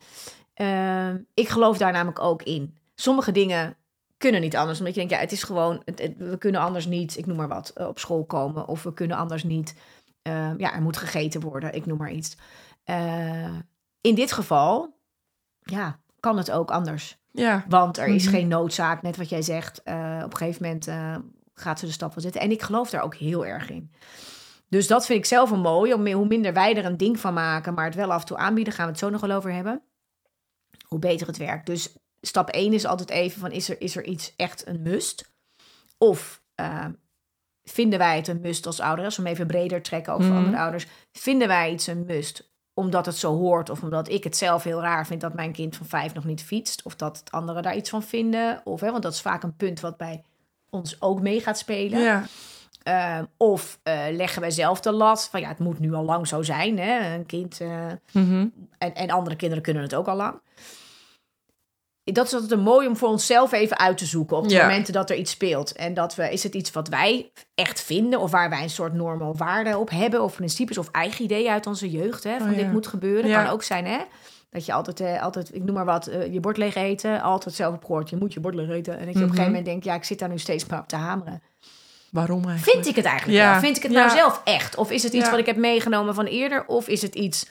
Ehm, 0.55 1.17
ik 1.35 1.49
geloof 1.49 1.79
daar 1.79 1.93
namelijk 1.93 2.21
ook 2.21 2.43
in. 2.43 2.77
Sommige 2.95 3.33
dingen 3.33 3.77
kunnen 4.21 4.41
niet 4.41 4.57
anders. 4.57 4.79
Omdat 4.79 4.95
je 4.95 5.01
denkt, 5.01 5.15
ja, 5.15 5.21
het 5.21 5.33
is 5.33 5.43
gewoon... 5.43 5.83
Het, 5.85 5.99
het- 5.99 6.17
we 6.17 6.39
kunnen 6.39 6.61
anders 6.61 6.87
niet, 6.87 7.17
ik 7.17 7.27
noem 7.27 7.37
maar 7.37 7.49
wat, 7.49 7.69
eh, 7.75 7.87
op 7.87 7.99
school 7.99 8.25
komen. 8.25 8.67
Of 8.69 8.83
we 8.83 8.95
kunnen 8.95 9.17
anders 9.17 9.43
niet... 9.45 9.75
ehm, 10.23 10.55
ja, 10.59 10.75
er 10.75 10.83
moet 10.83 10.97
gegeten 10.97 11.41
worden. 11.41 11.75
Ik 11.75 11.87
noem 11.87 11.99
maar 11.99 12.11
iets. 12.13 12.37
Eh, 12.85 13.55
in 14.01 14.15
dit 14.15 14.33
geval, 14.33 14.97
ja, 15.61 15.99
kan 16.21 16.37
het 16.37 16.51
ook 16.51 16.71
anders. 16.71 17.19
Ja, 17.33 17.65
Want 17.69 17.99
er 17.99 18.07
is 18.07 18.25
Mhm. 18.25 18.35
geen 18.35 18.49
noodzaak, 18.49 19.03
net 19.03 19.17
wat 19.17 19.29
jij 19.29 19.43
zegt. 19.43 19.83
eh, 19.83 20.21
op 20.25 20.31
een 20.33 20.37
gegeven 20.37 20.63
moment 20.63 20.87
eh, 20.87 21.17
gaat 21.55 21.79
ze 21.79 21.87
de 21.87 21.93
stap 21.93 22.15
wel 22.15 22.23
zetten. 22.23 22.41
En 22.41 22.51
ik 22.51 22.63
geloof 22.63 22.91
daar 22.91 23.03
ook 23.03 23.15
heel 23.15 23.47
erg 23.47 23.71
in. 23.71 23.93
Dus 24.69 24.87
dat 24.87 25.07
vind 25.07 25.19
ik 25.19 25.25
zelf 25.25 25.51
een 25.51 25.61
mooi. 25.61 25.95
Om, 25.95 26.07
hoe 26.07 26.27
minder 26.27 26.53
wij 26.53 26.77
er 26.77 26.85
een 26.85 26.97
ding 26.97 27.21
van 27.21 27.35
maken, 27.35 27.75
maar 27.75 27.85
het 27.85 27.95
wel 27.95 28.13
af 28.13 28.21
en 28.21 28.27
toe 28.27 28.37
aanbieden, 28.37 28.73
gaan 28.73 28.85
we 28.85 28.91
het 28.91 29.01
zo 29.01 29.11
nog 29.11 29.21
wel 29.21 29.37
over 29.37 29.53
hebben. 29.53 29.83
Hoe 30.87 30.99
beter 30.99 31.27
het 31.27 31.37
werkt. 31.37 31.67
Dus 31.67 31.97
stap 32.21 32.49
1 32.49 32.73
is 32.73 32.87
altijd 32.87 33.11
even 33.11 33.41
van, 33.41 33.51
is 33.53 33.69
er, 33.69 33.81
is 33.81 33.97
er 33.97 34.05
iets 34.05 34.33
echt 34.37 34.67
een 34.67 34.83
must? 34.83 35.31
Of 35.99 36.43
eh, 36.55 36.85
vinden 37.63 37.99
wij 37.99 38.17
het 38.17 38.29
een 38.29 38.41
must 38.41 38.67
als 38.67 38.81
ouders? 38.81 39.07
Als 39.07 39.17
we 39.17 39.23
hem 39.23 39.33
even 39.33 39.47
breder 39.47 39.83
trekken 39.83 40.13
over 40.13 40.29
Mhm. 40.29 40.37
andere 40.37 40.59
ouders. 40.59 40.87
Vinden 41.13 41.49
wij 41.49 41.73
iets 41.73 41.87
een 41.87 42.05
must? 42.05 42.49
Omdat 42.75 43.07
het 43.07 43.17
zo 43.17 43.37
hoort 43.37 43.71
of 43.71 43.83
omdat 43.83 44.09
ik 44.09 44.25
het 44.25 44.37
zelf 44.37 44.63
heel 44.65 44.81
raar 44.81 45.07
vind 45.07 45.21
dat 45.21 45.35
mijn 45.35 45.53
kind 45.53 45.77
van 45.77 45.87
vijf 45.87 46.15
nog 46.15 46.25
niet 46.25 46.43
fietst. 46.43 46.83
Of 46.83 46.97
dat 46.97 47.23
anderen 47.31 47.63
daar 47.63 47.77
iets 47.77 47.91
van 47.91 48.03
vinden. 48.03 48.61
Of, 48.65 48.81
hè, 48.81 48.91
want 48.91 49.03
dat 49.03 49.13
is 49.13 49.21
vaak 49.21 49.43
een 49.43 49.57
punt 49.57 49.81
wat 49.81 49.97
bij 49.97 50.25
ons 50.71 51.01
ook 51.01 51.21
mee 51.21 51.41
gaat 51.41 51.59
spelen. 51.59 52.01
ja. 52.01 52.25
Eh, 52.83 53.19
of 53.37 53.81
eh, 53.83 53.99
leggen 54.11 54.41
wij 54.41 54.51
zelf 54.51 54.81
de 54.81 54.93
lat 54.93 55.29
van 55.31 55.41
ja, 55.41 55.49
het 55.49 55.59
moet 55.59 55.79
nu 55.79 55.93
al 55.93 56.05
lang 56.05 56.27
zo 56.29 56.43
zijn. 56.43 56.79
Hè? 56.79 57.15
Een 57.15 57.27
kind 57.27 57.61
Mhm. 58.13 58.47
en, 58.79 58.95
en 58.95 59.11
andere 59.11 59.37
kinderen 59.37 59.63
kunnen 59.65 59.83
het 59.83 59.95
ook 59.95 60.07
al 60.09 60.17
lang. 60.17 60.41
Dat 62.05 62.27
is 62.27 62.33
altijd 62.33 62.51
een 62.51 62.61
mooi 62.61 62.87
om 62.87 62.97
voor 62.97 63.09
onszelf 63.09 63.53
even 63.53 63.79
uit 63.79 63.99
te 63.99 64.07
zoeken 64.07 64.37
op 64.37 64.49
de 64.49 64.55
Ja. 64.55 64.67
momenten 64.67 64.93
dat 64.93 65.11
er 65.11 65.17
iets 65.17 65.31
speelt. 65.31 65.73
En 65.73 65.95
dat 65.95 66.15
we, 66.15 66.33
is 66.33 66.43
het 66.43 66.55
iets 66.55 66.71
wat 66.71 66.89
wij 66.89 67.33
echt 67.55 67.81
vinden 67.81 68.21
of 68.21 68.31
waar 68.31 68.51
wij 68.51 68.63
een 68.63 68.71
soort 68.71 68.93
normen 68.95 69.27
of 69.27 69.39
waarden 69.39 69.79
op 69.79 69.91
hebben 69.91 70.23
of 70.23 70.35
principes 70.37 70.79
of 70.79 70.89
eigen 70.91 71.25
ideeën 71.25 71.51
uit 71.51 71.67
onze 71.67 71.91
jeugd. 71.91 72.25
Hè, 72.25 72.39
van 72.39 72.49
Oh, 72.49 72.55
ja. 72.57 72.63
dit 72.63 72.73
moet 72.73 72.87
gebeuren. 72.87 73.31
Ja. 73.31 73.43
Kan 73.43 73.53
ook 73.53 73.63
zijn 73.63 73.87
hè. 73.87 73.99
Dat 74.51 74.67
je 74.67 74.73
altijd, 74.73 75.01
eh, 75.01 75.23
altijd, 75.23 75.55
ik 75.55 75.63
noem 75.65 75.75
maar 75.75 75.85
wat, 75.85 76.07
eh, 76.07 76.33
je 76.33 76.41
bord 76.41 76.57
leeg 76.57 76.75
eten. 76.75 77.21
Altijd 77.23 77.55
zelf 77.55 77.73
heb 77.73 77.85
gehoord, 77.85 78.11
je 78.11 78.17
moet 78.17 78.33
je 78.33 78.41
bord 78.41 78.55
leeg 78.55 78.69
eten. 78.69 78.99
En 78.99 79.05
dat 79.05 79.07
je 79.07 79.11
op 79.11 79.15
een 79.15 79.21
Mhm. 79.21 79.29
gegeven 79.31 79.47
moment 79.51 79.65
denkt, 79.65 79.85
ja, 79.85 79.95
ik 79.95 80.05
zit 80.05 80.19
daar 80.19 80.29
nu 80.29 80.39
steeds 80.39 80.67
maar 80.67 80.79
op 80.81 80.89
te 80.89 80.97
hameren. 80.97 81.43
Waarom 82.11 82.45
eigenlijk? 82.49 82.73
Vind 82.73 82.87
ik 82.87 82.97
het 82.97 83.05
eigenlijk 83.05 83.39
Ja. 83.39 83.51
wel? 83.51 83.61
Vind 83.61 83.77
ik 83.77 83.83
het 83.83 83.93
nou 83.93 84.11
zelf 84.11 84.41
echt? 84.45 84.77
Of 84.77 84.91
is 84.91 85.03
het 85.03 85.13
iets 85.13 85.31
wat 85.31 85.39
ik 85.39 85.47
heb 85.47 85.57
meegenomen 85.57 86.15
van 86.15 86.25
eerder? 86.27 86.67
Of 86.67 86.89
is 86.89 87.03
het 87.03 87.15
iets 87.15 87.47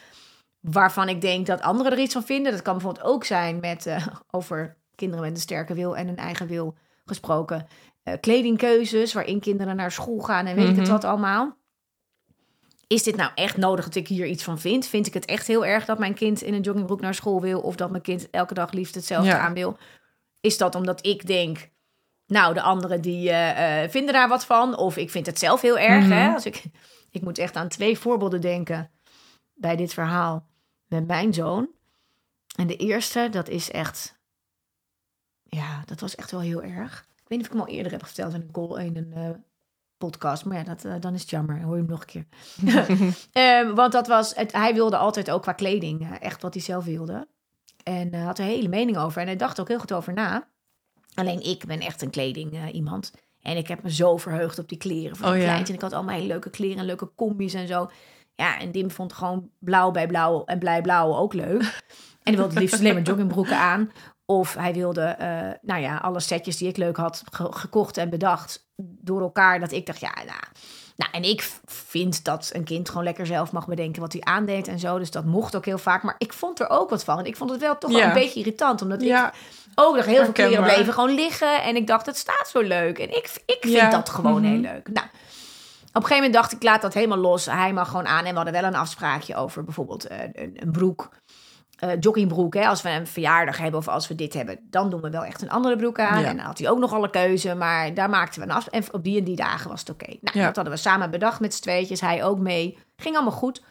waarvan 0.60 1.10
ik 1.10 1.22
denk 1.22 1.46
dat 1.46 1.62
anderen 1.62 1.92
er 1.92 2.00
iets 2.00 2.14
van 2.14 2.24
vinden? 2.24 2.52
Dat 2.52 2.62
kan 2.62 2.74
bijvoorbeeld 2.74 3.06
ook 3.06 3.24
zijn 3.24 3.60
met 3.60 3.86
eh, 3.86 4.08
over 4.32 4.78
kinderen 4.96 5.24
met 5.26 5.34
een 5.34 5.42
sterke 5.42 5.74
wil 5.74 5.98
en 5.98 6.08
een 6.08 6.18
eigen 6.18 6.48
wil 6.48 6.76
gesproken. 7.06 7.68
Eh, 8.04 8.14
kledingkeuzes, 8.20 9.14
waarin 9.14 9.40
kinderen 9.40 9.76
naar 9.76 9.92
school 9.92 10.20
gaan 10.20 10.46
en 10.46 10.56
weet 10.56 10.70
ik 10.70 10.76
het 10.76 10.84
Mhm. 10.84 10.92
wat 10.92 11.04
allemaal. 11.04 11.58
Is 12.88 13.04
dit 13.04 13.16
nou 13.16 13.32
echt 13.36 13.58
nodig 13.58 13.86
dat 13.86 13.96
ik 13.96 14.08
hier 14.08 14.26
iets 14.26 14.44
van 14.44 14.60
vind? 14.60 14.86
Vind 14.86 15.08
ik 15.08 15.14
het 15.14 15.26
echt 15.26 15.48
heel 15.48 15.66
erg 15.66 15.86
dat 15.86 16.00
mijn 16.00 16.14
kind 16.14 16.42
in 16.42 16.54
een 16.54 16.62
joggingbroek 16.62 17.02
naar 17.02 17.14
school 17.14 17.42
wil? 17.42 17.60
Of 17.62 17.76
dat 17.76 17.90
mijn 17.92 18.02
kind 18.04 18.30
elke 18.30 18.54
dag 18.54 18.72
liefst 18.72 18.96
hetzelfde 18.96 19.30
Ja. 19.30 19.40
aan 19.40 19.54
wil? 19.54 19.78
Is 20.42 20.58
dat 20.58 20.76
omdat 20.76 21.06
ik 21.06 21.28
denk, 21.28 21.70
nou, 22.28 22.54
de 22.54 22.62
anderen 22.62 23.02
die 23.02 23.30
eh, 23.32 23.90
vinden 23.90 24.14
daar 24.14 24.28
wat 24.28 24.46
van? 24.46 24.78
Of 24.78 24.98
ik 24.98 25.10
vind 25.10 25.26
het 25.26 25.40
zelf 25.40 25.62
heel 25.62 25.78
erg, 25.80 26.04
Mhm. 26.04 26.12
hè? 26.14 26.34
Als 26.34 26.46
ik, 26.46 26.64
ik 27.12 27.22
moet 27.22 27.38
echt 27.38 27.56
aan 27.56 27.68
twee 27.68 27.98
voorbeelden 28.00 28.42
denken 28.42 28.92
bij 29.54 29.76
dit 29.76 29.94
verhaal 29.94 30.48
met 30.90 31.08
mijn 31.08 31.34
zoon. 31.34 31.70
En 32.56 32.68
de 32.68 32.76
eerste, 32.76 33.28
dat 33.32 33.50
is 33.50 33.72
echt... 33.72 34.18
Ja, 35.44 35.84
dat 35.86 36.00
was 36.00 36.16
echt 36.16 36.32
wel 36.32 36.42
heel 36.42 36.64
erg. 36.64 37.00
Ik 37.00 37.28
weet 37.28 37.38
niet 37.38 37.40
of 37.40 37.46
ik 37.46 37.52
hem 37.52 37.62
al 37.62 37.76
eerder 37.76 37.92
heb 37.92 38.06
verteld 38.06 38.34
in 38.34 38.42
een, 38.42 38.52
call, 38.52 38.86
in 38.86 38.98
een 38.98 39.14
eh, 39.14 39.30
podcast. 39.98 40.46
Maar 40.46 40.58
ja, 40.58 40.64
dat, 40.64 40.86
eh, 40.86 40.94
dan 41.00 41.14
is 41.14 41.22
het 41.22 41.30
jammer. 41.30 41.62
Hoor 41.62 41.76
je 41.76 41.82
hem 41.82 41.90
nog 41.90 42.00
een 42.02 42.06
keer. 42.06 42.26
Ehm, 43.32 43.76
want 43.76 43.92
dat 43.92 44.08
was, 44.08 44.36
het, 44.36 44.52
hij 44.52 44.74
wilde 44.74 44.98
altijd 44.98 45.32
ook 45.32 45.42
qua 45.42 45.54
kleding 45.54 46.02
eh, 46.02 46.22
echt 46.22 46.42
wat 46.42 46.54
hij 46.54 46.64
zelf 46.64 46.86
wilde. 46.86 47.28
En 47.84 48.14
had 48.14 48.38
er 48.40 48.46
een 48.46 48.52
hele 48.52 48.68
mening 48.68 48.98
over. 48.98 49.22
En 49.22 49.28
hij 49.28 49.36
dacht 49.36 49.60
ook 49.60 49.68
heel 49.68 49.80
goed 49.80 49.94
over 49.94 50.14
na. 50.14 50.48
Alleen 51.14 51.42
ik 51.42 51.66
ben 51.66 51.80
echt 51.80 52.02
een 52.02 52.10
kleding 52.10 52.72
iemand. 52.72 53.12
En 53.42 53.58
ik 53.58 53.68
heb 53.68 53.84
me 53.84 53.92
zo 53.92 54.18
verheugd 54.18 54.60
op 54.60 54.70
die 54.70 54.78
kleren 54.78 55.16
van 55.16 55.30
Oh, 55.30 55.38
ja. 55.38 55.44
kleintje. 55.44 55.68
En 55.68 55.74
ik 55.74 55.82
had 55.82 55.94
allemaal 55.94 56.16
hele 56.16 56.28
leuke 56.28 56.50
kleren 56.50 56.78
en 56.78 56.86
leuke 56.86 57.12
combi's 57.16 57.54
en 57.54 57.68
zo. 57.68 57.90
Ja, 58.40 58.60
en 58.60 58.72
Dim 58.72 58.92
vond 58.92 59.14
gewoon 59.14 59.50
blauw 59.60 59.92
bij 59.92 60.08
blauw 60.08 60.44
en 60.46 60.60
blij 60.60 60.82
blauw 60.82 61.16
ook 61.16 61.34
leuk. 61.34 61.62
en 61.62 61.70
hij 62.24 62.36
wilde 62.36 62.50
het 62.50 62.60
liefst 62.60 62.80
alleen 62.80 62.94
maar 62.94 63.02
joggingbroeken 63.04 63.58
aan. 63.58 63.92
Of 64.26 64.54
hij 64.54 64.74
wilde, 64.74 65.02
eh, 65.02 65.48
nou 65.62 65.82
ja, 65.82 65.98
alle 65.98 66.20
setjes 66.20 66.58
die 66.58 66.68
ik 66.68 66.78
leuk 66.78 66.98
had 66.98 67.24
ge- 67.32 67.52
gekocht 67.52 67.98
en 67.98 68.10
bedacht 68.10 68.68
door 68.78 69.22
elkaar. 69.22 69.60
Dat 69.60 69.72
ik 69.72 69.86
dacht, 69.86 70.00
ja, 70.00 70.14
nou... 70.16 70.40
Nou, 70.96 71.12
en 71.12 71.24
ik 71.24 71.50
vind 71.66 72.24
dat 72.24 72.50
een 72.54 72.64
kind 72.64 72.90
gewoon 72.90 73.04
lekker 73.04 73.26
zelf 73.26 73.52
mag 73.52 73.68
bedenken 73.68 74.02
wat 74.02 74.14
hij 74.14 74.22
aandeed 74.22 74.68
en 74.68 74.80
zo. 74.80 74.98
Dus 74.98 75.12
dat 75.12 75.26
mocht 75.26 75.56
ook 75.56 75.66
heel 75.66 75.78
vaak. 75.78 76.04
Maar 76.04 76.16
ik 76.18 76.34
vond 76.34 76.60
er 76.60 76.70
ook 76.70 76.90
wat 76.90 77.04
van. 77.04 77.20
En 77.20 77.26
ik 77.26 77.36
vond 77.36 77.50
het 77.50 77.60
wel 77.60 77.78
toch 77.78 77.92
wel 77.92 78.02
een 78.02 78.14
beetje 78.14 78.40
irritant. 78.40 78.82
Omdat 78.82 79.02
ik 79.02 79.32
ook 79.76 79.96
nog 79.96 80.06
heel 80.06 80.24
veel 80.24 80.32
kleren 80.32 80.34
Herkenbaar. 80.34 80.74
bleven 80.74 80.94
gewoon 80.94 81.14
liggen. 81.16 81.64
En 81.64 81.76
ik 81.76 81.88
dacht, 81.88 82.06
het 82.06 82.18
staat 82.18 82.50
zo 82.50 82.62
leuk. 82.62 83.00
En 83.00 83.10
ik, 83.10 83.42
ik 83.46 83.58
vind 83.62 83.74
Ja. 83.74 83.90
dat 83.90 84.10
gewoon 84.10 84.42
Mhm. 84.42 84.52
heel 84.52 84.60
leuk. 84.60 84.90
Nou, 84.94 85.08
een 85.96 86.02
gegeven 86.02 86.16
moment 86.16 86.34
dacht 86.34 86.52
ik, 86.52 86.64
laat 86.64 86.82
dat 86.82 86.94
helemaal 86.94 87.18
los. 87.18 87.46
Hij 87.46 87.74
mag 87.74 87.88
gewoon 87.90 88.08
aan. 88.08 88.26
En 88.26 88.30
we 88.30 88.36
hadden 88.36 88.54
wel 88.54 88.64
een 88.64 88.76
afspraakje 88.76 89.36
over 89.36 89.64
bijvoorbeeld 89.64 90.08
eh, 90.08 90.18
een, 90.34 90.52
een 90.62 90.72
broek. 90.72 91.10
eh, 91.80 91.90
joggingbroek, 92.00 92.54
hè, 92.54 92.68
als 92.68 92.82
we 92.82 92.90
een 92.90 93.08
verjaardag 93.08 93.58
hebben 93.58 93.80
of 93.80 93.88
als 93.88 94.08
we 94.08 94.16
dit 94.16 94.34
hebben, 94.34 94.60
dan 94.70 94.90
doen 94.90 95.02
we 95.02 95.10
wel 95.10 95.24
echt 95.26 95.42
een 95.42 95.50
andere 95.50 95.76
broek 95.76 96.00
aan. 96.00 96.22
Ja. 96.22 96.28
En 96.28 96.36
dan 96.38 96.46
had 96.46 96.58
hij 96.60 96.70
ook 96.70 96.80
nog 96.80 96.94
alle 96.94 97.10
keuze, 97.10 97.56
maar 97.56 97.94
daar 97.94 98.10
maakten 98.10 98.42
we 98.42 98.48
een 98.48 98.54
af. 98.56 98.68
En 98.68 98.84
op 98.94 99.04
die 99.04 99.18
en 99.18 99.24
die 99.24 99.36
dagen 99.36 99.70
was 99.70 99.80
het 99.80 99.90
oké. 99.90 100.06
Nou, 100.22 100.38
Ja. 100.38 100.46
dat 100.46 100.56
hadden 100.56 100.74
we 100.74 100.80
samen 100.80 101.12
bedacht 101.12 101.40
met 101.40 101.54
z'n 101.54 101.62
tweetjes. 101.62 102.02
Hij 102.02 102.24
ook 102.24 102.40
mee. 102.40 102.78
Ging 102.98 103.16
allemaal 103.16 103.34
goed. 103.38 103.62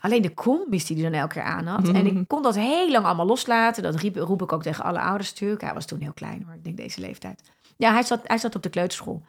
Alleen 0.00 0.22
de 0.22 0.34
combis 0.34 0.86
die 0.86 0.96
hij 1.00 1.10
dan 1.10 1.20
elke 1.20 1.34
keer 1.34 1.42
aan 1.42 1.66
had. 1.66 1.88
En 1.88 2.06
ik 2.06 2.28
kon 2.28 2.42
dat 2.42 2.54
heel 2.54 2.90
lang 2.90 3.04
allemaal 3.04 3.26
loslaten. 3.26 3.82
Dat 3.82 3.94
riep, 3.94 4.16
roep 4.16 4.42
ik 4.42 4.52
ook 4.52 4.62
tegen 4.62 4.84
alle 4.84 5.00
ouders 5.00 5.30
natuurlijk. 5.30 5.60
Hij 5.62 5.74
was 5.74 5.86
toen 5.86 6.00
heel 6.00 6.12
klein 6.12 6.42
hoor, 6.46 6.54
ik 6.54 6.64
denk 6.64 6.76
deze 6.76 7.00
leeftijd. 7.00 7.42
Ja, 7.76 7.92
hij 7.92 8.02
zat, 8.02 8.20
hij 8.24 8.38
zat 8.38 8.54
op 8.54 8.62
de 8.62 8.68
kleuterschool. 8.68 9.22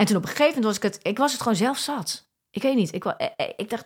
En 0.00 0.06
toen 0.06 0.16
op 0.16 0.22
een 0.22 0.28
gegeven 0.28 0.46
moment 0.46 0.64
was 0.64 0.76
ik 0.76 0.82
het... 0.82 0.98
Ik 1.02 1.18
was 1.18 1.32
het 1.32 1.40
gewoon 1.40 1.56
zelf 1.56 1.78
zat. 1.78 2.28
Ik 2.50 2.62
weet 2.62 2.74
niet. 2.76 2.94
Ik, 2.94 3.04
eh, 3.04 3.26
eh, 3.36 3.52
ik 3.56 3.70
dacht... 3.70 3.84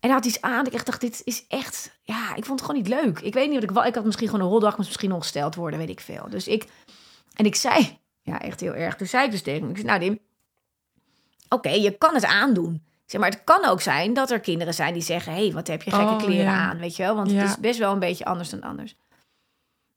En 0.00 0.08
hij 0.08 0.10
had 0.10 0.24
iets 0.24 0.40
aan. 0.40 0.66
Ik 0.66 0.72
echt 0.72 0.86
dacht, 0.86 1.00
dit 1.00 1.20
is 1.24 1.44
echt... 1.48 1.98
Ja, 2.02 2.34
ik 2.34 2.44
vond 2.44 2.60
het 2.60 2.68
gewoon 2.70 2.82
niet 2.82 2.88
leuk. 3.02 3.20
Ik 3.20 3.34
weet 3.34 3.46
niet 3.46 3.54
wat 3.54 3.62
ik... 3.62 3.70
wa- 3.70 3.84
Ik 3.84 3.94
had 3.94 4.04
misschien 4.04 4.28
gewoon 4.28 4.44
een 4.44 4.50
roldag, 4.50 4.76
moest 4.76 4.88
misschien 4.88 5.12
ongesteld 5.12 5.54
worden, 5.54 5.78
weet 5.78 5.88
ik 5.88 6.00
veel. 6.00 6.26
Dus 6.30 6.48
ik... 6.48 6.66
En 7.34 7.44
ik 7.44 7.54
zei... 7.54 7.98
Ja, 8.22 8.40
echt 8.40 8.60
heel 8.60 8.74
erg. 8.74 8.96
Toen 8.96 9.06
zei 9.06 9.24
ik 9.24 9.30
dus 9.30 9.42
tegen 9.42 9.60
hem... 9.60 9.70
Ik 9.70 9.76
zei, 9.76 9.88
nou 9.88 10.00
Dim... 10.00 10.18
Oké, 11.48 11.68
je 11.70 11.90
kan 11.98 12.14
het 12.14 12.24
aandoen. 12.24 12.74
Ik 12.74 13.10
zeg, 13.10 13.20
maar 13.20 13.30
het 13.30 13.44
kan 13.44 13.64
ook 13.64 13.80
zijn 13.80 14.14
dat 14.14 14.30
er 14.30 14.40
kinderen 14.40 14.74
zijn 14.74 14.92
die 14.92 15.02
zeggen... 15.02 15.32
Hé, 15.32 15.44
hey, 15.44 15.52
wat 15.52 15.66
heb 15.66 15.82
je 15.82 15.90
gekke 15.90 16.12
Oh, 16.12 16.18
kleren 16.18 16.44
ja. 16.44 16.68
aan, 16.68 16.78
weet 16.78 16.96
je 16.96 17.02
wel? 17.02 17.14
Want 17.14 17.30
Ja. 17.30 17.36
het 17.40 17.48
is 17.48 17.56
best 17.58 17.78
wel 17.78 17.92
een 17.92 17.98
beetje 17.98 18.24
anders 18.24 18.48
dan 18.50 18.62
anders. 18.62 18.96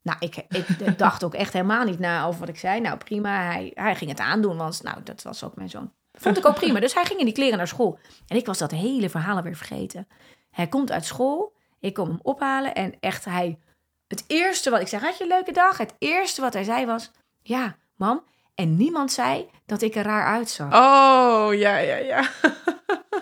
Nou, 0.05 0.17
ik, 0.19 0.35
ik 0.49 0.97
dacht 0.97 1.23
ook 1.23 1.33
echt 1.33 1.53
helemaal 1.53 1.83
niet 1.83 1.99
na 1.99 2.25
over 2.25 2.39
wat 2.39 2.49
ik 2.49 2.57
zei. 2.57 2.79
Nou, 2.79 2.97
prima. 2.97 3.43
Hij, 3.51 3.71
hij 3.73 3.95
ging 3.95 4.09
het 4.09 4.19
aandoen, 4.19 4.57
want 4.57 4.83
nou, 4.83 4.97
dat 5.03 5.21
was 5.21 5.43
ook 5.43 5.55
mijn 5.55 5.69
zoon. 5.69 5.91
Vond 6.13 6.37
ik 6.37 6.45
ook 6.45 6.55
prima. 6.55 6.79
Dus 6.79 6.93
hij 6.93 7.05
ging 7.05 7.19
in 7.19 7.25
die 7.25 7.33
kleren 7.33 7.57
naar 7.57 7.67
school. 7.67 7.99
En 8.27 8.37
ik 8.37 8.45
was 8.45 8.57
dat 8.57 8.71
hele 8.71 9.09
verhaal 9.09 9.41
weer 9.41 9.55
vergeten. 9.55 10.07
Hij 10.51 10.67
komt 10.67 10.91
uit 10.91 11.05
school. 11.05 11.53
Ik 11.79 11.93
kom 11.93 12.07
hem 12.07 12.19
ophalen. 12.21 12.73
En 12.73 12.93
echt, 12.99 13.25
hij... 13.25 13.59
Het 14.07 14.23
eerste 14.27 14.69
wat 14.69 14.81
ik 14.81 14.87
zei, 14.87 15.01
had 15.03 15.17
je 15.17 15.23
een 15.23 15.29
leuke 15.29 15.51
dag? 15.51 15.77
Het 15.77 15.93
eerste 15.97 16.41
wat 16.41 16.53
hij 16.53 16.63
zei 16.63 16.85
was, 16.85 17.11
ja, 17.41 17.75
mam. 17.95 18.23
En 18.55 18.75
niemand 18.75 19.11
zei 19.11 19.49
dat 19.65 19.81
ik 19.81 19.95
er 19.95 20.03
raar 20.03 20.25
uitzag. 20.25 20.67
Oh, 20.67 21.53
ja, 21.53 21.77
ja, 21.77 21.95
ja. 21.95 22.29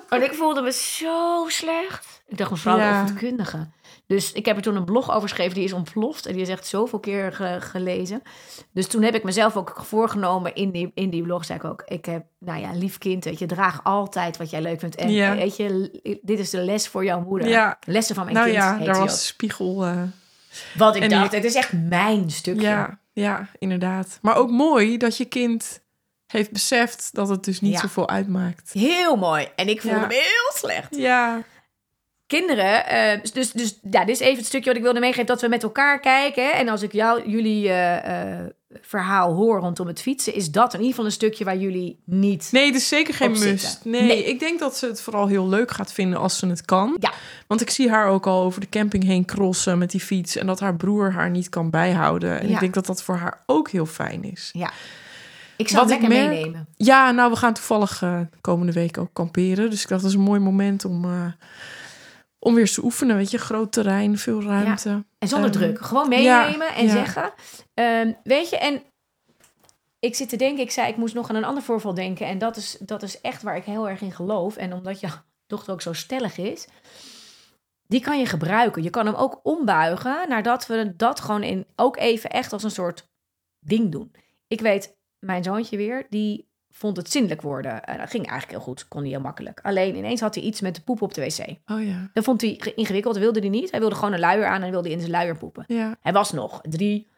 En 0.10 0.24
ik 0.24 0.34
voelde 0.34 0.62
me 0.62 0.72
zo 0.72 1.46
slecht. 1.48 2.24
Ik 2.28 2.38
dacht, 2.38 2.52
mevrouw 2.52 2.78
Ja. 2.78 3.04
de. 3.04 3.68
Dus 4.14 4.32
ik 4.32 4.46
heb 4.46 4.56
er 4.56 4.62
toen 4.62 4.76
een 4.76 4.84
blog 4.86 5.10
over 5.16 5.30
geschreven. 5.30 5.54
Die 5.56 5.64
is 5.64 5.74
ontploft. 5.74 6.26
En 6.26 6.34
die 6.34 6.42
is 6.42 6.50
echt 6.50 6.68
zoveel 6.68 7.00
keer 7.00 7.34
ge- 7.34 7.58
gelezen. 7.62 8.22
Dus 8.72 8.88
toen 8.88 9.02
heb 9.04 9.16
ik 9.16 9.24
mezelf 9.24 9.58
ook 9.58 9.82
voorgenomen 9.86 10.56
in 10.56 10.72
die, 10.72 10.92
in 10.94 11.10
die 11.10 11.24
blog. 11.24 11.46
Zei 11.46 11.60
ik 11.60 11.66
ook, 11.66 11.82
ik 11.86 12.06
heb, 12.06 12.26
nou 12.40 12.60
ja, 12.62 12.72
lief 12.74 12.98
kind, 12.98 13.24
weet 13.24 13.40
je, 13.40 13.46
draag 13.46 13.84
altijd 13.84 14.38
wat 14.38 14.50
jij 14.50 14.62
leuk 14.62 14.80
vindt. 14.80 14.96
En 14.96 15.12
Ja. 15.12 15.36
weet 15.36 15.56
je, 15.58 16.20
dit 16.22 16.40
is 16.40 16.50
de 16.50 16.62
les 16.62 16.88
voor 16.88 17.04
jouw 17.04 17.22
moeder. 17.22 17.48
Ja. 17.48 17.78
Lessen 17.86 18.16
van 18.16 18.24
mijn 18.24 18.36
Nou 18.38 18.50
kind. 18.50 18.62
ja, 18.64 18.78
heet 18.78 18.86
daar 18.86 19.00
was 19.00 19.12
ook. 19.12 19.18
spiegel. 19.20 19.86
eh, 19.86 20.02
Wat 20.78 20.96
ik 20.96 21.02
en 21.02 21.10
dacht, 21.10 21.30
die- 21.32 21.40
het 21.40 21.48
is 21.50 21.56
echt 21.56 21.72
mijn 21.74 22.32
stukje. 22.32 22.62
ja, 22.68 23.00
ja, 23.14 23.48
inderdaad. 23.60 24.20
Maar 24.22 24.36
ook 24.36 24.50
mooi 24.50 24.98
dat 24.98 25.18
je 25.18 25.26
kind 25.26 25.82
heeft 26.28 26.52
beseft 26.52 27.10
dat 27.14 27.30
het 27.30 27.44
dus 27.44 27.62
niet 27.62 27.74
Ja. 27.74 27.80
zoveel 27.80 28.10
uitmaakt. 28.10 28.72
Heel 28.74 29.16
mooi. 29.16 29.48
En 29.56 29.68
ik 29.70 29.82
voelde 29.82 30.00
Ja. 30.00 30.06
me 30.08 30.14
heel 30.14 30.52
slecht. 30.54 30.96
Ja, 30.96 31.42
kinderen, 32.40 32.86
eh, 32.88 33.20
dus, 33.34 33.52
dus 33.52 33.80
ja, 33.92 34.06
dit 34.06 34.16
is 34.16 34.20
even 34.22 34.38
het 34.38 34.46
stukje 34.46 34.68
wat 34.68 34.78
ik 34.78 34.84
wilde 34.84 35.00
meegeven, 35.00 35.26
dat 35.26 35.42
we 35.42 35.48
met 35.48 35.64
elkaar 35.64 36.00
kijken. 36.00 36.54
En 36.54 36.70
als 36.70 36.82
ik 36.82 36.92
jou, 36.92 37.30
jullie 37.30 37.70
eh, 37.70 38.40
eh, 38.40 38.46
verhaal 38.82 39.34
hoor 39.34 39.60
rondom 39.60 39.88
het 39.88 40.02
fietsen, 40.02 40.34
is 40.34 40.52
dat 40.52 40.74
in 40.74 40.80
ieder 40.80 40.90
geval 40.90 41.06
een 41.06 41.12
stukje 41.12 41.44
waar 41.46 41.58
jullie 41.58 42.00
niet... 42.06 42.48
nee, 42.52 42.66
het 42.66 42.76
is 42.76 42.88
zeker 42.88 43.14
geen 43.14 43.32
must. 43.32 43.80
Nee, 43.86 44.02
Nee. 44.02 44.24
ik 44.24 44.40
denk 44.40 44.60
dat 44.60 44.78
ze 44.78 44.86
het 44.86 45.02
vooral 45.02 45.28
heel 45.28 45.50
leuk 45.50 45.72
gaat 45.72 45.94
vinden 45.94 46.20
als 46.20 46.38
ze 46.38 46.48
het 46.48 46.66
kan. 46.66 46.96
Ja. 47.00 47.12
Want 47.48 47.62
ik 47.62 47.70
zie 47.70 47.90
haar 47.90 48.08
ook 48.08 48.28
al 48.28 48.42
over 48.44 48.62
de 48.62 48.70
camping 48.70 49.04
heen 49.04 49.26
crossen 49.26 49.78
met 49.78 49.92
die 49.92 50.02
fiets 50.02 50.36
en 50.36 50.46
dat 50.48 50.60
haar 50.60 50.76
broer 50.76 51.12
haar 51.12 51.30
niet 51.30 51.50
kan 51.50 51.70
bijhouden. 51.70 52.40
En 52.40 52.48
Ja. 52.48 52.54
ik 52.54 52.60
denk 52.60 52.74
dat 52.74 52.86
dat 52.86 53.04
voor 53.04 53.16
haar 53.16 53.44
ook 53.46 53.70
heel 53.70 53.86
fijn 53.86 54.24
is. 54.24 54.50
Ja. 54.54 54.72
Ik 55.58 55.68
zal 55.70 55.80
Wat 55.82 55.90
het 55.90 56.02
ik 56.02 56.08
lekker 56.08 56.28
merk- 56.28 56.40
meenemen. 56.42 56.68
Ja, 56.76 57.12
nou, 57.12 57.32
we 57.32 57.38
gaan 57.38 57.54
toevallig 57.54 58.04
komende 58.42 58.72
week 58.74 58.98
ook 58.98 59.10
kamperen. 59.14 59.70
Dus 59.70 59.82
ik 59.82 59.88
dacht, 59.88 60.02
dat 60.02 60.10
is 60.12 60.18
een 60.18 60.24
mooi 60.24 60.40
moment 60.40 60.86
om, 60.86 61.06
om 62.44 62.54
weer 62.54 62.72
te 62.72 62.84
oefenen. 62.84 63.16
Weet 63.16 63.32
je, 63.32 63.38
groot 63.38 63.72
terrein, 63.72 64.18
veel 64.18 64.44
ruimte. 64.44 65.06
En 65.20 65.28
zonder 65.28 65.50
Ehm, 65.50 65.60
druk. 65.60 65.82
Gewoon 65.82 66.10
meenemen 66.10 66.68
ja, 66.68 66.76
en 66.76 66.86
ja. 66.86 66.92
zeggen. 66.92 67.34
Ehm, 67.74 68.14
weet 68.24 68.50
je, 68.50 68.58
en 68.58 68.84
ik 70.00 70.16
zit 70.16 70.30
te 70.30 70.36
denken, 70.36 70.64
ik 70.64 70.72
zei, 70.72 70.88
ik 70.88 70.98
moest 70.98 71.14
nog 71.14 71.30
aan 71.30 71.36
een 71.36 71.44
ander 71.44 71.64
voorval 71.64 71.94
denken. 71.94 72.28
En 72.28 72.38
dat 72.38 72.58
is, 72.58 72.78
dat 72.80 73.04
is 73.04 73.22
echt 73.22 73.42
waar 73.42 73.56
ik 73.56 73.64
heel 73.64 73.90
erg 73.90 74.02
in 74.02 74.12
geloof. 74.12 74.56
En 74.56 74.74
omdat 74.74 75.00
jouw 75.00 75.12
dochter 75.48 75.74
ook 75.74 75.82
zo 75.82 75.94
stellig 75.94 76.38
is, 76.38 76.68
die 77.88 78.02
kan 78.02 78.20
je 78.20 78.26
gebruiken. 78.26 78.84
Je 78.84 78.90
kan 78.90 79.06
hem 79.06 79.16
ook 79.16 79.40
ombuigen 79.44 80.30
nadat 80.30 80.68
we 80.68 80.94
dat 80.96 81.20
gewoon 81.20 81.44
in, 81.44 81.66
ook 81.76 81.98
even 81.98 82.30
echt 82.30 82.54
als 82.54 82.64
een 82.64 82.72
soort 82.72 83.08
ding 83.60 83.92
doen. 83.92 84.12
Ik 84.48 84.62
weet, 84.62 84.98
mijn 85.20 85.44
zoontje 85.44 85.78
weer, 85.78 86.06
die 86.10 86.52
vond 86.76 86.98
het 86.98 87.12
zindelijk 87.12 87.42
worden. 87.42 87.84
Eh, 87.84 87.98
dat 87.98 88.10
ging 88.10 88.28
eigenlijk 88.28 88.52
heel 88.52 88.74
goed, 88.74 88.88
kon 88.88 89.02
hij 89.02 89.10
heel 89.10 89.20
makkelijk. 89.20 89.60
Alleen 89.64 89.96
ineens 89.96 90.20
had 90.22 90.36
hij 90.36 90.44
iets 90.44 90.62
met 90.62 90.76
de 90.76 90.82
poep 90.82 91.02
op 91.02 91.14
de 91.14 91.22
wc. 91.22 91.72
Oh 91.72 91.86
ja, 91.86 92.10
Dat 92.14 92.24
vond 92.24 92.42
hij 92.42 92.56
ge- 92.60 92.74
ingewikkeld, 92.74 93.14
dat 93.14 93.24
wilde 93.24 93.40
hij 93.40 93.50
niet. 93.50 93.72
Hij 93.72 93.80
wilde 93.80 93.96
gewoon 93.96 94.14
een 94.14 94.20
luier 94.20 94.46
aan 94.46 94.62
en 94.62 94.72
wilde 94.72 94.90
in 94.92 95.00
zijn 95.00 95.12
luier 95.12 95.38
poepen. 95.38 95.64
ja. 95.68 95.96
Hij 96.02 96.14
was 96.14 96.32
nog 96.32 96.62
drie. 96.62 97.12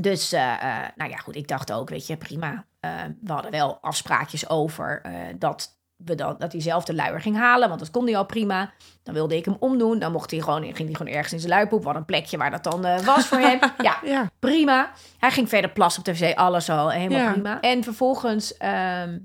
Dus, 0.00 0.32
eh, 0.32 0.52
eh, 0.52 0.88
nou 0.96 1.10
ja, 1.10 1.16
goed, 1.16 1.36
ik 1.36 1.48
dacht 1.48 1.72
ook, 1.72 1.88
weet 1.88 2.06
je, 2.06 2.16
prima. 2.16 2.66
Eh, 2.80 2.90
we 3.20 3.32
hadden 3.32 3.50
wel 3.50 3.78
afspraakjes 3.80 4.48
over 4.48 5.02
dat, 5.38 5.78
we 6.04 6.14
dan, 6.14 6.34
dat 6.38 6.52
hij 6.52 6.60
zelf 6.60 6.84
de 6.84 6.94
luier 6.94 7.20
ging 7.20 7.36
halen, 7.36 7.68
want 7.68 7.80
dat 7.80 7.90
kon 7.90 8.04
hij 8.06 8.16
al 8.16 8.26
prima. 8.26 8.72
Dan 9.02 9.14
wilde 9.14 9.36
ik 9.36 9.44
hem 9.44 9.56
omdoen, 9.58 9.98
dan 9.98 10.12
mocht 10.12 10.30
hij 10.30 10.40
gewoon, 10.40 10.62
ging 10.62 10.76
hij 10.78 10.94
gewoon 10.94 11.12
ergens 11.12 11.32
in 11.32 11.40
zijn. 11.40 11.68
We 11.68 11.74
hadden 11.74 11.96
een 11.96 12.04
plekje 12.04 12.36
waar 12.36 12.50
dat 12.50 12.64
dan 12.64 12.84
eh, 12.84 12.98
was 13.00 13.26
voor 13.26 13.38
hem. 13.38 13.58
Ja, 13.82 13.96
Ja, 14.04 14.30
prima. 14.38 14.90
Hij 15.18 15.30
ging 15.30 15.48
verder 15.48 15.70
plassen 15.70 15.98
op 16.06 16.14
de 16.16 16.18
wc, 16.26 16.36
alles 16.38 16.70
al 16.70 16.90
helemaal 16.90 17.18
Ja. 17.18 17.32
prima. 17.32 17.60
En 17.60 17.82
vervolgens 17.82 18.56
ehm, 18.56 19.18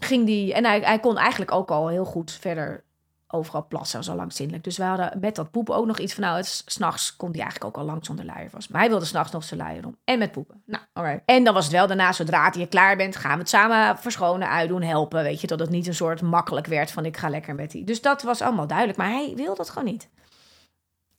ging 0.00 0.26
die, 0.26 0.54
en 0.54 0.64
hij, 0.64 0.80
hij 0.80 0.98
kon 0.98 1.16
eigenlijk 1.18 1.52
ook 1.52 1.70
al 1.70 1.88
heel 1.88 2.04
goed 2.04 2.32
verder 2.32 2.84
overal 3.36 3.66
plassen, 3.68 4.04
zo 4.04 4.24
zindelijk. 4.28 4.64
Dus 4.64 4.76
we 4.76 4.84
hadden 4.84 5.18
met 5.20 5.34
dat 5.34 5.50
poepen 5.50 5.74
ook 5.74 5.86
nog 5.86 5.98
iets 5.98 6.14
van, 6.14 6.22
nou, 6.22 6.42
s'nachts 6.44 7.16
kon 7.16 7.30
hij 7.30 7.40
eigenlijk 7.40 7.76
ook 7.76 7.82
al 7.82 7.88
lang 7.88 8.04
zonder 8.04 8.24
luier 8.24 8.48
was. 8.52 8.68
Maar 8.68 8.80
hij 8.80 8.90
wilde 8.90 9.04
s'nachts 9.04 9.32
nog 9.32 9.44
zijn 9.44 9.60
luier 9.60 9.86
om. 9.86 9.96
En 10.04 10.18
met 10.18 10.32
poepen. 10.32 10.62
Nou, 10.66 10.82
alright. 10.92 11.22
En 11.24 11.44
dan 11.44 11.54
was 11.54 11.64
het 11.64 11.72
wel 11.72 11.86
daarna, 11.86 12.12
zodra 12.12 12.52
je 12.56 12.66
klaar 12.66 12.96
bent, 12.96 13.16
gaan 13.16 13.32
we 13.32 13.38
het 13.38 13.48
samen 13.48 13.98
verschonen, 13.98 14.48
uitdoen, 14.48 14.82
helpen. 14.82 15.22
Weet 15.22 15.40
je, 15.40 15.46
dat 15.46 15.58
het 15.58 15.70
niet 15.70 15.86
een 15.86 15.94
soort 15.94 16.22
makkelijk 16.22 16.66
werd 16.66 16.90
van, 16.90 17.04
ik 17.04 17.16
ga 17.16 17.28
lekker 17.28 17.54
met 17.54 17.70
die. 17.70 17.84
Dus 17.84 18.00
dat 18.00 18.22
was 18.22 18.40
allemaal 18.40 18.66
duidelijk, 18.66 18.98
maar 18.98 19.10
hij 19.10 19.32
wil 19.36 19.54
dat 19.54 19.70
gewoon 19.70 19.84
niet. 19.84 20.08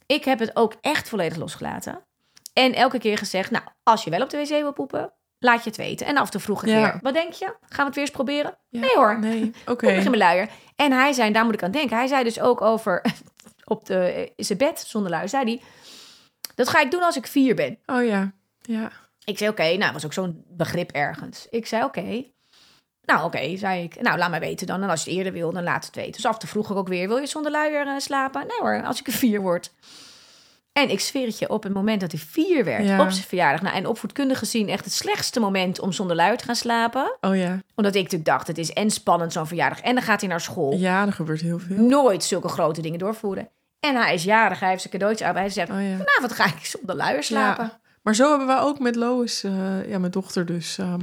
Ik 0.05 0.25
heb 0.25 0.39
het 0.39 0.55
ook 0.55 0.75
echt 0.81 1.09
volledig 1.09 1.37
losgelaten. 1.37 2.05
En 2.53 2.73
elke 2.73 2.99
keer 2.99 3.17
gezegd, 3.17 3.51
nou, 3.51 3.63
als 3.83 4.03
je 4.03 4.09
wel 4.09 4.21
op 4.21 4.29
de 4.29 4.37
wc 4.37 4.47
wil 4.47 4.73
poepen, 4.73 5.13
laat 5.39 5.63
je 5.63 5.69
het 5.69 5.77
weten. 5.77 6.05
En 6.07 6.17
af 6.17 6.25
en 6.25 6.31
toe 6.31 6.41
vroeg 6.41 6.63
ik 6.63 6.69
Ja. 6.69 6.81
weer, 6.81 6.99
wat 7.01 7.13
denk 7.13 7.33
je? 7.33 7.45
Gaan 7.45 7.57
we 7.77 7.83
het 7.83 7.95
weer 7.95 8.03
eens 8.03 8.13
proberen? 8.13 8.57
Ja. 8.69 8.79
Nee 8.79 8.95
hoor, 8.95 9.19
nee, 9.19 9.51
oké. 9.65 9.85
Poep 9.85 9.89
ik 9.89 10.03
in 10.03 10.03
mijn 10.03 10.17
luier. 10.17 10.49
En 10.75 10.91
hij 10.91 11.13
zei, 11.13 11.31
daar 11.31 11.45
moet 11.45 11.53
ik 11.53 11.63
aan 11.63 11.71
denken. 11.71 11.97
Hij 11.97 12.07
zei 12.07 12.23
dus 12.23 12.39
ook 12.39 12.61
over 12.61 13.01
op 13.65 13.85
de, 13.85 14.31
in 14.35 14.45
zijn 14.45 14.57
bed 14.57 14.79
zonder 14.87 15.11
luier. 15.11 15.29
Zei 15.29 15.43
hij, 15.43 15.61
dat 16.55 16.69
ga 16.69 16.79
ik 16.81 16.91
doen 16.91 17.03
als 17.03 17.15
ik 17.17 17.27
vier 17.27 17.55
ben. 17.55 17.79
Oh 17.85 18.05
ja, 18.05 18.31
ja. 18.61 18.91
Ik 19.23 19.37
zei, 19.37 19.49
oké, 19.49 19.77
nou, 19.77 19.93
was 19.93 20.05
ook 20.05 20.13
zo'n 20.13 20.43
begrip 20.47 20.91
ergens. 20.91 21.47
Ik 21.49 21.65
zei, 21.65 21.83
oké. 21.83 22.23
Nou, 23.01 23.23
oké, 23.25 23.57
zei 23.57 23.83
ik. 23.83 24.01
Nou, 24.01 24.17
laat 24.17 24.29
maar 24.29 24.39
weten 24.39 24.67
dan. 24.67 24.83
En 24.83 24.89
als 24.89 25.03
je 25.03 25.09
het 25.09 25.17
eerder 25.19 25.33
wil, 25.33 25.51
dan 25.51 25.63
laat 25.63 25.85
het 25.85 25.95
weten. 25.95 26.11
Dus 26.11 26.25
af 26.25 26.37
toe 26.37 26.49
vroeg 26.49 26.69
ik 26.69 26.75
ook 26.77 26.87
weer, 26.87 27.07
wil 27.07 27.17
je 27.17 27.25
zonder 27.27 27.51
luier 27.51 27.87
eh, 27.87 27.93
slapen? 27.97 28.41
Nee 28.47 28.57
hoor, 28.59 28.83
als 28.85 28.99
ik 28.99 29.07
een 29.07 29.13
vier 29.13 29.41
word. 29.41 29.71
En 30.81 30.89
ik 30.89 30.99
zweer 30.99 31.25
het 31.27 31.39
je, 31.39 31.49
op 31.49 31.63
het 31.63 31.73
moment 31.73 32.01
dat 32.01 32.11
hij 32.11 32.19
vier 32.21 32.63
werd, 32.65 32.85
Ja. 32.85 33.01
op 33.01 33.09
zijn 33.11 33.25
verjaardag... 33.27 33.61
Nou, 33.61 33.75
en 33.75 33.85
opvoedkundig 33.85 34.39
gezien 34.39 34.69
echt 34.69 34.83
het 34.85 34.93
slechtste 34.93 35.39
moment 35.39 35.79
om 35.79 35.91
zonder 35.91 36.15
luier 36.15 36.37
te 36.37 36.43
gaan 36.43 36.55
slapen. 36.55 37.17
Oh 37.21 37.35
ja. 37.35 37.59
Omdat 37.75 37.95
ik 37.95 38.01
natuurlijk 38.03 38.29
dacht, 38.29 38.47
het 38.47 38.57
is 38.57 38.71
en 38.73 38.91
spannend 38.91 39.33
zo'n 39.33 39.47
verjaardag. 39.47 39.79
En 39.81 39.93
dan 39.95 40.03
gaat 40.03 40.19
hij 40.21 40.29
naar 40.29 40.41
school 40.41 40.73
Ja, 40.73 41.05
er 41.05 41.13
gebeurt 41.13 41.41
heel 41.41 41.59
veel. 41.59 41.77
nooit 41.77 42.23
zulke 42.23 42.47
grote 42.47 42.81
dingen 42.81 42.99
doorvoeren. 42.99 43.49
En 43.79 43.95
hij 43.95 44.13
is 44.13 44.23
jarig, 44.23 44.59
hij 44.59 44.69
heeft 44.69 44.81
zijn 44.81 44.93
cadeautje 44.93 45.25
aan. 45.25 45.35
Hij 45.35 45.49
zegt, 45.49 45.69
Oh 45.71 45.81
ja. 45.81 45.97
vanavond 45.97 46.31
ga 46.33 46.45
ik 46.45 46.65
zonder 46.65 46.95
luier 46.95 47.23
slapen. 47.23 47.63
Ja. 47.65 47.79
Maar 48.01 48.15
zo 48.15 48.29
hebben 48.29 48.47
wij 48.47 48.59
ook 48.59 48.79
met 48.79 48.95
Lois, 48.95 49.43
eh, 49.43 49.89
ja, 49.89 49.97
mijn 49.99 50.11
dochter 50.11 50.45
dus. 50.45 50.77
ehm, 50.77 50.99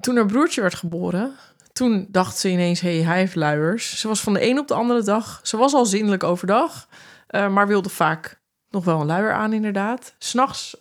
toen 0.00 0.16
haar 0.16 0.26
broertje 0.26 0.60
werd 0.60 0.74
geboren, 0.74 1.32
toen 1.72 2.06
dacht 2.10 2.38
ze 2.38 2.48
ineens, 2.48 2.80
hé, 2.80 2.94
hey, 2.96 3.06
hij 3.06 3.18
heeft 3.18 3.34
luiers. 3.34 4.00
Ze 4.00 4.08
was 4.08 4.20
van 4.20 4.32
de 4.32 4.48
een 4.48 4.58
op 4.58 4.68
de 4.68 4.74
andere 4.74 5.02
dag, 5.02 5.40
ze 5.42 5.56
was 5.56 5.72
al 5.74 5.86
zindelijk 5.86 6.24
overdag, 6.24 6.88
eh, 7.30 7.48
maar 7.48 7.66
wilde 7.66 7.88
vaak 7.88 8.40
nog 8.70 8.84
wel 8.84 9.00
een 9.00 9.06
luier 9.06 9.32
aan 9.32 9.52
inderdaad. 9.52 10.14
S'nachts, 10.18 10.76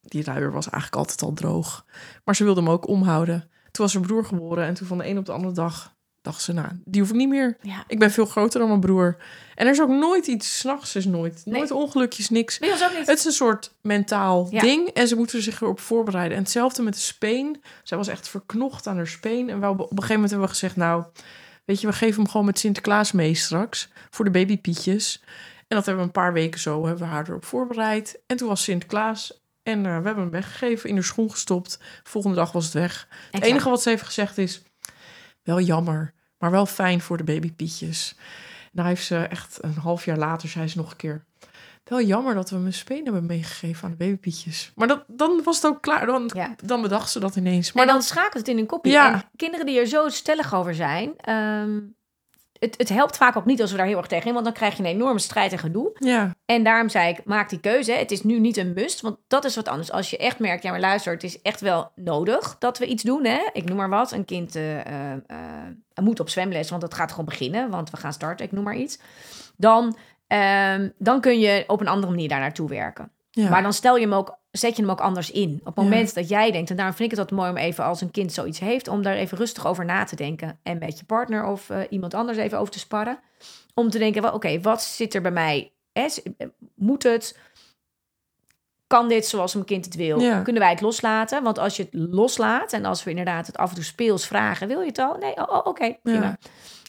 die 0.00 0.24
luier 0.24 0.52
was 0.52 0.68
eigenlijk 0.70 0.96
altijd 1.02 1.22
al 1.22 1.32
droog, 1.32 1.84
maar 2.24 2.36
ze 2.36 2.44
wilde 2.44 2.60
hem 2.60 2.70
ook 2.70 2.88
omhouden. 2.88 3.40
Toen 3.70 3.84
was 3.84 3.94
haar 3.94 4.02
broer 4.02 4.24
geboren 4.24 4.64
en 4.66 4.74
toen 4.74 4.86
van 4.86 4.98
de 4.98 5.06
een 5.06 5.18
op 5.18 5.26
de 5.26 5.32
andere 5.32 5.54
dag 5.54 5.94
dacht 6.22 6.42
ze, 6.42 6.52
nou, 6.52 6.68
die 6.84 7.00
hoef 7.00 7.10
ik 7.10 7.16
niet 7.16 7.28
meer. 7.28 7.56
Ja. 7.62 7.84
Ik 7.86 7.98
ben 7.98 8.10
veel 8.10 8.26
groter 8.26 8.58
dan 8.60 8.68
mijn 8.68 8.80
broer. 8.80 9.16
En 9.54 9.66
er 9.66 9.72
is 9.72 9.80
ook 9.80 9.88
nooit 9.88 10.26
iets, 10.26 10.58
s'nachts 10.58 10.96
is 10.96 11.04
nooit, 11.04 11.42
Nee. 11.44 11.54
nooit 11.58 11.70
ongelukjes, 11.70 12.28
niks. 12.30 12.60
Ook 12.62 12.68
niet. 12.96 13.06
Het 13.06 13.18
is 13.18 13.24
een 13.24 13.32
soort 13.32 13.74
mentaal 13.82 14.46
Ja. 14.50 14.60
ding 14.60 14.88
en 14.88 15.08
ze 15.08 15.16
moeten 15.16 15.42
zich 15.42 15.60
erop 15.60 15.80
voorbereiden. 15.80 16.36
En 16.36 16.42
hetzelfde 16.42 16.82
met 16.82 16.94
de 16.94 17.00
speen. 17.00 17.62
Zij 17.82 17.96
was 17.96 18.08
echt 18.08 18.28
verknocht 18.28 18.86
aan 18.86 18.96
haar 18.96 19.06
speen. 19.06 19.50
En 19.50 19.60
we, 19.60 19.68
op 19.68 19.78
een 19.80 19.86
gegeven 19.88 20.12
moment 20.14 20.30
hebben 20.30 20.48
we 20.48 20.54
gezegd, 20.54 20.76
nou, 20.76 21.04
weet 21.64 21.80
je, 21.80 21.86
we 21.86 21.92
geven 21.92 22.22
hem 22.22 22.30
gewoon 22.30 22.46
met 22.46 22.58
Sinterklaas 22.58 23.12
mee 23.12 23.34
straks 23.34 23.88
voor 24.10 24.24
de 24.24 24.30
babypietjes. 24.30 25.22
En 25.70 25.76
dat 25.76 25.86
hebben 25.86 26.04
we 26.04 26.08
een 26.08 26.22
paar 26.22 26.32
weken 26.32 26.60
zo, 26.60 26.86
hebben 26.86 27.06
we 27.06 27.12
haar 27.12 27.28
erop 27.28 27.44
voorbereid. 27.44 28.20
En 28.26 28.36
toen 28.36 28.48
was 28.48 28.62
Sinterklaas 28.62 29.40
en 29.62 29.78
eh, 29.78 29.84
we 29.84 30.04
hebben 30.04 30.16
hem 30.22 30.30
weggegeven, 30.30 30.88
in 30.88 30.94
haar 30.94 31.04
schoen 31.04 31.30
gestopt. 31.30 31.78
Volgende 32.02 32.36
dag 32.36 32.52
was 32.52 32.64
het 32.64 32.72
weg. 32.72 33.08
Het 33.30 33.42
enige 33.42 33.68
wat 33.70 33.82
ze 33.82 33.88
heeft 33.88 34.02
gezegd 34.02 34.38
is, 34.38 34.62
wel 35.42 35.60
jammer, 35.60 36.12
maar 36.38 36.50
wel 36.50 36.66
fijn 36.66 37.00
voor 37.00 37.16
de 37.16 37.24
babypietjes. 37.24 38.16
Nou 38.72 38.88
heeft 38.88 39.04
ze 39.04 39.16
echt 39.18 39.58
een 39.60 39.74
half 39.74 40.04
jaar 40.04 40.16
later, 40.18 40.48
zei 40.48 40.68
ze 40.68 40.76
nog 40.78 40.90
een 40.90 40.96
keer... 40.96 41.24
Wel 41.84 42.00
jammer 42.02 42.34
dat 42.34 42.50
we 42.50 42.56
mijn 42.56 42.72
speen 42.72 43.04
hebben 43.04 43.26
meegegeven 43.26 43.84
aan 43.84 43.90
de 43.90 43.96
babypietjes. 43.96 44.72
Maar 44.74 44.88
dat, 44.88 45.04
dan 45.06 45.40
was 45.44 45.56
het 45.56 45.66
ook 45.66 45.82
klaar. 45.82 46.06
Dan, 46.06 46.30
Ja. 46.34 46.54
dan 46.64 46.82
bedacht 46.82 47.10
ze 47.10 47.20
dat 47.20 47.36
ineens. 47.36 47.72
Maar 47.72 47.86
dan 47.86 47.94
dan... 47.94 48.02
schakelt 48.04 48.32
het 48.32 48.48
in 48.48 48.58
een 48.58 48.66
kopje. 48.66 48.90
Ja. 48.90 49.12
En 49.12 49.30
kinderen 49.36 49.66
die 49.66 49.78
er 49.78 49.86
zo 49.86 50.08
stellig 50.08 50.54
over 50.54 50.74
zijn... 50.74 51.12
ehm, 51.16 51.78
het, 52.60 52.74
het 52.76 52.88
helpt 52.88 53.16
vaak 53.16 53.36
ook 53.36 53.44
niet 53.44 53.60
als 53.60 53.70
we 53.70 53.76
daar 53.76 53.86
heel 53.86 53.96
erg 53.96 54.06
tegen 54.06 54.26
in, 54.26 54.32
want 54.32 54.44
dan 54.44 54.54
krijg 54.54 54.76
je 54.76 54.82
een 54.82 54.88
enorme 54.88 55.18
strijd 55.18 55.52
en 55.52 55.58
gedoe. 55.58 55.90
Ja, 55.94 56.34
En 56.44 56.64
daarom 56.64 56.88
zei 56.88 57.08
ik, 57.08 57.24
maak 57.24 57.48
die 57.48 57.60
keuze. 57.60 57.92
Het 57.92 58.10
is 58.10 58.22
nu 58.22 58.38
niet 58.38 58.56
een 58.56 58.72
must, 58.72 59.00
want 59.00 59.16
dat 59.26 59.44
is 59.44 59.56
wat 59.56 59.68
anders. 59.68 59.92
Als 59.92 60.10
je 60.10 60.16
echt 60.16 60.38
merkt, 60.38 60.62
ja 60.62 60.70
maar 60.70 60.80
luister, 60.80 61.12
het 61.12 61.24
is 61.24 61.42
echt 61.42 61.60
wel 61.60 61.90
nodig 61.94 62.56
dat 62.58 62.78
we 62.78 62.86
iets 62.86 63.02
doen. 63.02 63.24
Hè? 63.24 63.48
Ik 63.52 63.64
noem 63.64 63.76
maar 63.76 63.88
wat, 63.88 64.12
een 64.12 64.24
kind 64.24 64.56
eh, 64.56 64.72
moet 66.02 66.20
op 66.20 66.28
zwemles, 66.28 66.70
want 66.70 66.82
het 66.82 66.94
gaat 66.94 67.10
gewoon 67.10 67.24
beginnen. 67.24 67.70
Want 67.70 67.90
we 67.90 67.96
gaan 67.96 68.12
starten, 68.12 68.46
ik 68.46 68.52
noem 68.52 68.64
maar 68.64 68.76
iets. 68.76 68.98
Dan, 69.56 69.96
ehm, 70.26 70.88
dan 70.98 71.20
kun 71.20 71.40
je 71.40 71.64
op 71.66 71.80
een 71.80 71.88
andere 71.88 72.12
manier 72.12 72.28
daar 72.28 72.40
naartoe 72.40 72.68
werken. 72.68 73.10
Ja. 73.30 73.48
Maar 73.50 73.62
dan 73.62 73.72
stel 73.72 73.96
je 73.96 74.02
hem 74.02 74.14
ook, 74.14 74.38
zet 74.50 74.76
je 74.76 74.82
hem 74.82 74.90
ook 74.90 75.00
anders 75.00 75.30
in. 75.30 75.60
Op 75.64 75.66
het 75.76 75.84
Ja. 75.84 75.90
moment 75.90 76.14
dat 76.14 76.28
jij 76.28 76.50
denkt, 76.50 76.70
en 76.70 76.76
daarom 76.76 76.94
vind 76.94 77.12
ik 77.12 77.18
het 77.18 77.28
wat 77.28 77.38
mooi 77.38 77.50
om 77.50 77.56
even 77.56 77.84
als 77.84 78.00
een 78.00 78.10
kind 78.10 78.32
zoiets 78.32 78.58
heeft, 78.58 78.88
om 78.88 79.02
daar 79.02 79.14
even 79.14 79.38
rustig 79.38 79.66
over 79.66 79.84
na 79.84 80.04
te 80.04 80.16
denken. 80.16 80.58
En 80.62 80.78
met 80.78 80.98
je 80.98 81.04
partner 81.04 81.44
of 81.44 81.70
eh, 81.70 81.80
iemand 81.90 82.14
anders 82.14 82.38
even 82.38 82.58
over 82.58 82.72
te 82.72 82.78
sparren. 82.78 83.18
Om 83.74 83.90
te 83.90 83.98
denken, 83.98 84.22
wel, 84.22 84.32
oké, 84.32 84.60
wat 84.60 84.82
zit 84.82 85.14
er 85.14 85.20
bij 85.22 85.30
mij? 85.30 85.72
Hè, 85.92 86.08
s- 86.08 86.22
moet 86.74 87.02
het? 87.02 87.38
Kan 88.86 89.08
dit 89.08 89.26
zoals 89.26 89.54
een 89.54 89.64
kind 89.64 89.84
het 89.84 89.94
wil? 89.94 90.20
Ja. 90.20 90.42
Kunnen 90.42 90.62
wij 90.62 90.70
het 90.70 90.80
loslaten? 90.80 91.42
Want 91.42 91.58
als 91.58 91.76
je 91.76 91.82
het 91.82 91.92
loslaat 91.94 92.72
en 92.72 92.84
als 92.84 93.04
we 93.04 93.10
inderdaad 93.10 93.46
het 93.46 93.56
af 93.56 93.68
en 93.68 93.74
toe 93.74 93.84
speels 93.84 94.26
vragen, 94.26 94.68
wil 94.68 94.80
je 94.80 94.86
het 94.86 94.98
al? 94.98 95.16
Nee, 95.16 95.36
oh, 95.36 95.56
oh, 95.56 95.66
oké, 95.66 95.96
prima. 96.02 96.38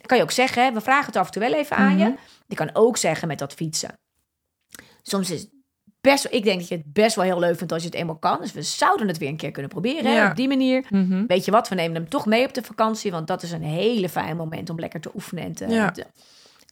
Kan 0.05 0.17
je 0.17 0.23
ook 0.23 0.31
zeggen, 0.31 0.63
hè, 0.63 0.71
we 0.73 0.81
vragen 0.81 1.05
het 1.05 1.15
af 1.15 1.25
en 1.25 1.31
toe 1.31 1.41
wel 1.41 1.53
even 1.53 1.75
aan 1.77 1.97
je. 1.97 2.03
Mhm. 2.05 2.15
Je 2.47 2.55
kan 2.55 2.69
ook 2.73 2.97
zeggen 2.97 3.27
met 3.27 3.39
dat 3.39 3.53
fietsen. 3.53 3.99
Soms 5.01 5.29
is 5.31 5.47
best, 6.01 6.27
ik 6.29 6.43
denk 6.43 6.59
dat 6.59 6.67
je 6.67 6.75
het 6.75 6.93
best 6.93 7.15
wel 7.15 7.25
heel 7.25 7.39
leuk 7.39 7.57
vindt 7.57 7.73
als 7.73 7.81
je 7.81 7.87
het 7.89 7.97
eenmaal 7.97 8.17
kan. 8.17 8.37
Dus 8.41 8.51
we 8.51 8.61
zouden 8.61 9.07
het 9.07 9.17
weer 9.17 9.29
een 9.29 9.37
keer 9.37 9.51
kunnen 9.51 9.71
proberen 9.71 10.13
hè, 10.15 10.29
op 10.29 10.35
die 10.35 10.47
manier. 10.47 10.85
Mhm. 10.89 11.25
Weet 11.25 11.45
je 11.45 11.51
wat, 11.51 11.69
we 11.69 11.75
nemen 11.75 11.95
hem 11.95 12.09
toch 12.09 12.25
mee 12.25 12.45
op 12.47 12.53
de 12.53 12.63
vakantie, 12.63 13.11
want 13.11 13.27
dat 13.27 13.43
is 13.43 13.51
een 13.51 13.63
hele 13.63 14.09
fijn 14.09 14.37
moment 14.37 14.69
om 14.69 14.79
lekker 14.79 15.01
te 15.01 15.11
oefenen. 15.15 15.43
En, 15.43 15.53
te, 15.53 15.67
Ja. 15.67 15.91
te- 15.91 16.05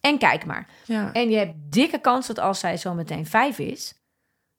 en 0.02 0.18
kijk 0.18 0.46
maar. 0.46 0.68
ja. 0.86 1.14
En 1.14 1.30
je 1.30 1.38
hebt 1.38 1.54
dikke 1.70 2.00
kans 2.00 2.28
dat 2.28 2.40
als 2.40 2.60
zij 2.60 2.78
zo 2.78 2.94
meteen 2.94 3.26
vijf 3.26 3.60
is, 3.60 3.94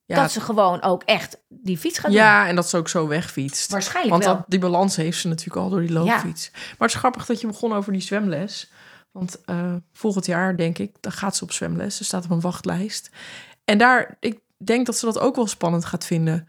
dat 0.06 0.32
ze 0.32 0.40
gewoon 0.40 0.82
ook 0.82 1.02
echt 1.02 1.38
die 1.48 1.78
fiets 1.78 1.98
gaat 1.98 2.10
doen. 2.10 2.20
ja, 2.20 2.46
en 2.48 2.54
dat 2.56 2.68
ze 2.68 2.76
ook 2.76 2.88
zo 2.88 3.06
wegfietst. 3.08 3.70
Waarschijnlijk 3.70 4.10
Want 4.14 4.24
wel. 4.24 4.34
dat, 4.34 4.44
die 4.48 4.58
balans 4.58 4.96
heeft 4.96 5.18
ze 5.20 5.28
natuurlijk 5.28 5.56
al 5.56 5.68
door 5.70 5.80
die 5.80 5.92
loopfiets. 5.92 6.50
Maar 6.52 6.62
het 6.78 6.90
is 6.90 6.94
grappig 6.94 7.26
dat 7.26 7.40
je 7.40 7.46
begon 7.46 7.72
over 7.72 7.92
die 7.92 8.00
zwemles. 8.02 8.70
Want 9.10 9.44
eh, 9.44 9.74
volgend 9.92 10.26
jaar, 10.26 10.56
denk 10.56 10.78
ik, 10.78 10.96
dan 11.00 11.12
gaat 11.12 11.36
ze 11.36 11.44
op 11.44 11.52
zwemles. 11.52 11.96
Ze 11.96 12.04
staat 12.04 12.24
op 12.24 12.30
een 12.30 12.40
wachtlijst. 12.40 13.10
En 13.64 13.78
daar, 13.78 14.16
ik 14.20 14.38
denk 14.66 14.86
dat 14.86 14.96
ze 14.98 15.04
dat 15.04 15.18
ook 15.18 15.36
wel 15.36 15.46
spannend 15.46 15.84
gaat 15.84 16.06
vinden. 16.06 16.48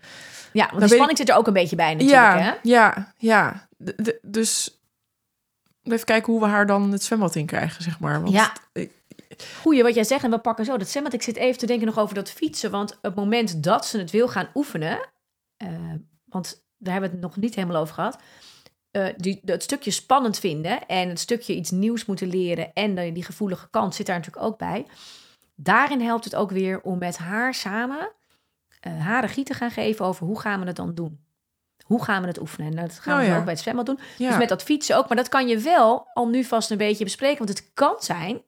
Ja, 0.53 0.67
want 0.69 0.81
de 0.81 0.87
spanning 0.87 1.17
zit 1.17 1.29
er 1.29 1.35
ook 1.35 1.47
een 1.47 1.53
beetje 1.53 1.75
bij 1.75 1.93
natuurlijk. 1.93 2.19
ja, 2.21 2.37
Hè? 2.39 2.53
ja, 2.61 3.13
ja. 3.17 3.67
De- 3.77 3.93
de- 3.97 4.19
dus 4.21 4.79
even 5.83 6.05
kijken 6.05 6.31
hoe 6.33 6.41
we 6.41 6.47
haar 6.47 6.65
dan 6.65 6.91
het 6.91 7.03
zwembad 7.03 7.35
in 7.35 7.45
krijgen, 7.45 7.83
zeg 7.83 7.99
maar. 7.99 8.21
Want 8.21 8.33
Ja. 8.33 8.53
ik- 8.73 8.99
Goeie 9.61 9.83
wat 9.83 9.93
jij 9.95 10.03
zegt. 10.03 10.23
En 10.23 10.29
we 10.29 10.37
pakken 10.39 10.65
zo 10.65 10.77
dat 10.77 10.87
zwembad. 10.87 11.13
Ik 11.13 11.21
zit 11.21 11.35
even 11.35 11.59
te 11.59 11.65
denken 11.65 11.85
nog 11.85 11.99
over 11.99 12.15
dat 12.15 12.29
fietsen. 12.31 12.71
Want 12.71 12.91
op 12.95 13.01
het 13.01 13.15
moment 13.15 13.63
dat 13.63 13.85
ze 13.85 13.97
het 13.97 14.11
wil 14.11 14.27
gaan 14.27 14.49
oefenen... 14.53 15.09
eh, 15.57 15.69
want 16.25 16.63
daar 16.77 16.91
hebben 16.93 17.09
we 17.11 17.15
het 17.17 17.25
nog 17.25 17.35
niet 17.37 17.55
helemaal 17.55 17.81
over 17.81 17.93
gehad... 17.93 18.17
eh, 18.91 19.07
die, 19.17 19.41
het 19.45 19.63
stukje 19.63 19.91
spannend 19.91 20.39
vinden 20.39 20.87
en 20.87 21.09
het 21.09 21.19
stukje 21.19 21.55
iets 21.55 21.71
nieuws 21.71 22.05
moeten 22.05 22.27
leren... 22.27 22.73
en 22.73 23.13
die 23.13 23.23
gevoelige 23.23 23.69
kant 23.69 23.95
zit 23.95 24.05
daar 24.05 24.17
natuurlijk 24.17 24.45
ook 24.45 24.57
bij. 24.57 24.85
Daarin 25.63 26.01
helpt 26.01 26.23
het 26.23 26.35
ook 26.35 26.51
weer 26.51 26.81
om 26.81 26.97
met 26.97 27.17
haar 27.17 27.53
samen... 27.53 28.11
eh, 28.79 28.99
haar 29.05 29.21
regie 29.21 29.43
te 29.43 29.53
gaan 29.53 29.71
geven 29.71 30.05
over 30.05 30.25
hoe 30.25 30.39
gaan 30.39 30.59
we 30.59 30.65
het 30.65 30.75
dan 30.75 30.95
doen. 30.95 31.19
Hoe 31.85 32.03
gaan 32.03 32.21
we 32.21 32.27
het 32.27 32.39
oefenen? 32.39 32.67
En 32.67 32.75
dat 32.75 32.99
gaan 32.99 33.17
we 33.17 33.23
Oh 33.23 33.27
ja. 33.29 33.37
ook 33.37 33.43
bij 33.43 33.53
het 33.53 33.61
zwembad 33.61 33.85
doen. 33.85 33.99
ja. 34.17 34.27
Dus 34.29 34.37
met 34.37 34.49
dat 34.49 34.63
fietsen 34.63 34.97
ook. 34.97 35.07
Maar 35.07 35.17
dat 35.17 35.29
kan 35.29 35.47
je 35.47 35.57
wel 35.57 36.07
al 36.13 36.27
nu 36.27 36.43
vast 36.43 36.71
een 36.71 36.77
beetje 36.77 37.03
bespreken. 37.03 37.37
Want 37.45 37.49
het 37.59 37.71
kan 37.73 37.95
zijn 37.99 38.41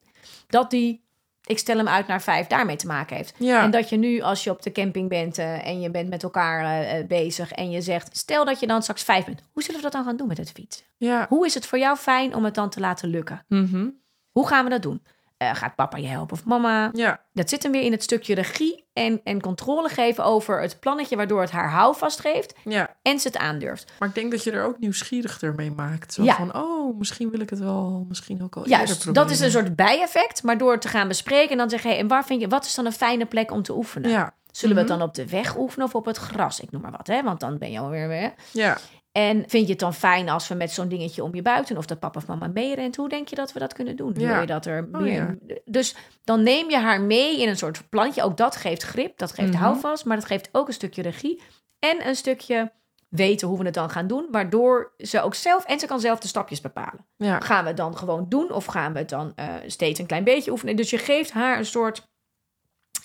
dat 0.48 0.70
die, 0.70 1.06
ik 1.46 1.58
stel 1.60 1.78
hem 1.78 1.88
uit 1.88 2.08
naar 2.08 2.22
vijf, 2.22 2.48
daarmee 2.48 2.76
te 2.76 2.88
maken 2.88 3.16
heeft. 3.16 3.34
ja. 3.38 3.64
En 3.64 3.72
dat 3.72 3.90
je 3.90 3.98
nu, 3.98 4.22
als 4.22 4.44
je 4.44 4.50
op 4.50 4.62
de 4.62 4.72
camping 4.72 5.10
bent 5.10 5.38
eh, 5.38 5.68
en 5.68 5.82
je 5.82 5.92
bent 5.92 6.10
met 6.10 6.24
elkaar 6.24 6.84
eh, 6.86 7.06
bezig 7.08 7.52
en 7.52 7.72
je 7.72 7.82
zegt, 7.82 8.18
stel 8.18 8.46
dat 8.46 8.60
je 8.60 8.68
dan 8.68 8.82
straks 8.82 9.04
vijf 9.04 9.26
bent. 9.26 9.42
Hoe 9.52 9.62
zullen 9.64 9.78
we 9.78 9.84
dat 9.84 9.92
dan 9.96 10.04
gaan 10.04 10.18
doen 10.18 10.28
met 10.28 10.38
het 10.38 10.52
fietsen? 10.52 10.86
ja. 10.98 11.26
Hoe 11.30 11.46
is 11.46 11.54
het 11.54 11.66
voor 11.66 11.80
jou 11.80 11.98
fijn 11.98 12.36
om 12.36 12.44
het 12.46 12.56
dan 12.56 12.70
te 12.70 12.80
laten 12.80 13.10
lukken? 13.10 13.46
Mhm. 13.48 13.88
Hoe 14.32 14.48
gaan 14.48 14.64
we 14.64 14.70
dat 14.70 14.82
doen? 14.82 15.04
Eh, 15.50 15.56
gaat 15.56 15.76
papa 15.76 15.98
je 15.98 16.08
helpen 16.08 16.34
of 16.38 16.46
mama? 16.46 16.90
ja. 16.94 17.22
Dat 17.34 17.50
zit 17.50 17.64
hem 17.64 17.72
weer 17.72 17.82
in 17.82 17.92
het 17.92 18.04
stukje 18.04 18.36
regie 18.36 18.86
en, 18.94 19.22
en 19.24 19.42
controle 19.42 19.90
geven 19.90 20.24
over 20.24 20.62
het 20.62 20.80
plannetje 20.80 21.16
waardoor 21.16 21.42
het 21.42 21.52
haar 21.52 21.70
houvast 21.72 22.20
geeft 22.20 22.54
ja. 22.64 22.96
en 23.02 23.20
ze 23.20 23.28
het 23.28 23.38
aandurft. 23.38 23.92
Maar 24.00 24.10
ik 24.10 24.16
denk 24.16 24.32
dat 24.32 24.44
je 24.44 24.52
er 24.52 24.66
ook 24.66 24.80
nieuwsgierig 24.80 25.42
ermee 25.42 25.72
maakt. 25.72 26.14
Zo 26.14 26.24
Ja. 26.24 26.36
van, 26.36 26.56
oh, 26.56 26.98
misschien 26.98 27.30
wil 27.30 27.40
ik 27.40 27.50
het 27.50 27.60
wel, 27.60 28.06
misschien 28.08 28.44
ook 28.44 28.56
al 28.56 28.66
eerder 28.66 28.86
proberen. 28.88 29.14
dat 29.14 29.30
is 29.30 29.40
een 29.40 29.52
soort 29.52 29.76
bijeffect. 29.76 30.44
Maar 30.44 30.58
door 30.58 30.72
het 30.72 30.82
te 30.82 30.88
gaan 30.88 31.08
bespreken 31.08 31.52
en 31.52 31.58
dan 31.58 31.70
zeggen... 31.70 31.90
Hey, 31.90 32.00
en 32.00 32.08
waar 32.08 32.26
vind 32.26 32.42
je, 32.42 32.48
wat 32.48 32.66
is 32.66 32.76
dan 32.76 32.86
een 32.86 32.92
fijne 32.92 33.26
plek 33.26 33.52
om 33.52 33.64
te 33.64 33.76
oefenen? 33.76 34.10
Ja, 34.10 34.34
Zullen 34.52 34.76
we 34.76 34.82
Mhm. 34.82 34.92
het 34.92 35.00
dan 35.00 35.08
op 35.10 35.16
de 35.16 35.28
weg 35.28 35.58
oefenen 35.58 35.88
of 35.88 35.96
op 35.96 36.06
het 36.06 36.18
gras? 36.18 36.60
Ik 36.60 36.72
noem 36.72 36.82
maar 36.82 36.92
wat, 36.92 37.08
hè? 37.08 37.24
want 37.24 37.40
dan 37.40 37.58
ben 37.58 37.72
je 37.72 37.80
alweer 37.80 38.08
weer... 38.08 38.34
ja. 38.52 38.78
En 39.14 39.44
vind 39.48 39.66
je 39.66 39.72
het 39.72 39.80
dan 39.80 39.94
fijn 39.94 40.30
als 40.30 40.48
we 40.48 40.56
met 40.56 40.72
zo'n 40.72 40.88
dingetje 40.88 41.24
om 41.24 41.36
je 41.36 41.42
buiten... 41.42 41.78
of 41.78 41.86
dat 41.86 42.00
papa 42.00 42.20
of 42.20 42.28
mama 42.28 42.48
meerent? 42.48 42.96
Hoe 42.96 43.10
denk 43.10 43.28
je 43.28 43.36
dat 43.36 43.54
we 43.54 43.60
dat 43.60 43.74
kunnen 43.74 43.96
doen? 43.96 44.14
Wil 44.14 44.28
Ja. 44.28 44.40
je 44.42 44.48
dat 44.48 44.66
er 44.66 44.90
Oh, 44.92 45.02
meer... 45.02 45.38
Dus 45.66 45.96
dan 46.24 46.44
neem 46.44 46.70
je 46.70 46.78
haar 46.78 47.02
mee 47.02 47.42
in 47.42 47.50
een 47.50 47.58
soort 47.58 47.90
plantje. 47.90 48.24
Ook 48.24 48.38
dat 48.38 48.56
geeft 48.56 48.84
grip, 48.84 49.18
dat 49.18 49.32
geeft 49.34 49.52
Mhm. 49.54 49.62
houvast... 49.62 50.06
maar 50.06 50.18
dat 50.18 50.26
geeft 50.26 50.50
ook 50.52 50.68
een 50.68 50.74
stukje 50.74 51.02
regie 51.02 51.42
en 51.80 52.08
een 52.08 52.16
stukje 52.16 52.72
weten 53.10 53.48
hoe 53.48 53.58
we 53.58 53.66
het 53.66 53.74
dan 53.74 53.90
gaan 53.90 54.08
doen... 54.08 54.28
waardoor 54.32 54.94
ze 54.98 55.22
ook 55.22 55.36
zelf... 55.36 55.66
en 55.66 55.80
ze 55.80 55.88
kan 55.88 56.00
zelf 56.00 56.20
de 56.20 56.28
stapjes 56.28 56.62
bepalen. 56.62 57.06
ja. 57.18 57.40
Gaan 57.40 57.62
we 57.62 57.68
het 57.68 57.78
dan 57.78 57.98
gewoon 57.98 58.26
doen 58.30 58.52
of 58.52 58.66
gaan 58.66 58.94
we 58.94 59.00
het 59.00 59.10
dan 59.10 59.32
eh, 59.36 59.48
steeds 59.66 60.00
een 60.00 60.06
klein 60.06 60.24
beetje 60.24 60.52
oefenen? 60.52 60.76
Dus 60.76 60.90
je 60.90 60.98
geeft 60.98 61.32
haar 61.32 61.58
een 61.58 61.66
soort, 61.66 62.12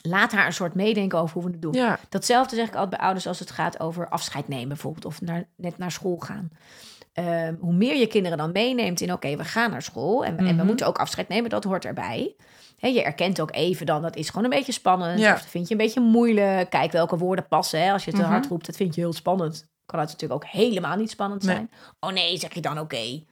laat 0.03 0.33
haar 0.33 0.47
een 0.47 0.53
soort 0.53 0.75
meedenken 0.75 1.19
over 1.19 1.35
hoe 1.35 1.45
we 1.45 1.51
het 1.51 1.63
doen. 1.63 1.73
ja. 1.73 1.99
Datzelfde 2.09 2.57
zeg 2.57 2.67
ik 2.69 2.73
altijd 2.75 2.91
bij 2.91 3.01
ouders 3.05 3.27
als 3.27 3.39
het 3.39 3.51
gaat 3.51 3.81
over 3.81 4.09
afscheid 4.09 4.49
nemen 4.49 4.69
bijvoorbeeld 4.69 5.05
of 5.05 5.21
naar, 5.21 5.45
net 5.57 5.79
naar 5.79 5.91
school 5.93 6.17
gaan. 6.17 6.51
Ehm, 7.13 7.55
hoe 7.61 7.73
meer 7.73 7.97
je 7.97 8.07
kinderen 8.07 8.39
dan 8.39 8.53
meeneemt 8.53 9.01
in 9.01 9.13
oké, 9.13 9.37
we 9.37 9.45
gaan 9.45 9.71
naar 9.71 9.83
school 9.83 10.25
en, 10.25 10.39
en 10.39 10.47
we 10.47 10.53
Mhm. 10.53 10.67
moeten 10.67 10.87
ook 10.87 10.99
afscheid 10.99 11.29
nemen, 11.29 11.51
dat 11.51 11.65
hoort 11.65 11.85
erbij. 11.85 12.35
Je 12.77 13.03
erkent 13.03 13.41
ook 13.41 13.55
even 13.55 13.87
dan, 13.87 14.03
dat 14.03 14.17
is 14.17 14.29
gewoon 14.29 14.45
een 14.45 14.51
beetje 14.59 14.73
spannend. 14.73 15.19
Ja. 15.21 15.33
Of 15.33 15.39
dat 15.41 15.49
vind 15.49 15.67
je 15.69 15.75
een 15.75 15.81
beetje 15.81 16.01
moeilijk. 16.01 16.71
Kijk 16.71 16.93
welke 16.93 17.17
woorden 17.19 17.49
passen. 17.49 17.83
Hè. 17.83 17.93
Als 17.93 18.05
je 18.05 18.11
te 18.13 18.21
Mhm. 18.21 18.31
hard 18.31 18.47
roept, 18.47 18.67
dat 18.67 18.77
vind 18.77 18.95
je 18.95 19.01
heel 19.01 19.13
spannend. 19.13 19.69
Kan 19.87 19.99
het 20.01 20.09
natuurlijk 20.11 20.45
ook 20.45 20.51
helemaal 20.51 20.97
niet 20.97 21.11
spannend 21.11 21.43
Nee. 21.43 21.55
zijn. 21.55 21.71
Oh 22.01 22.11
nee, 22.11 22.39
zeg 22.39 22.55
je 22.55 22.61
dan 22.61 22.79
oké. 22.79 23.23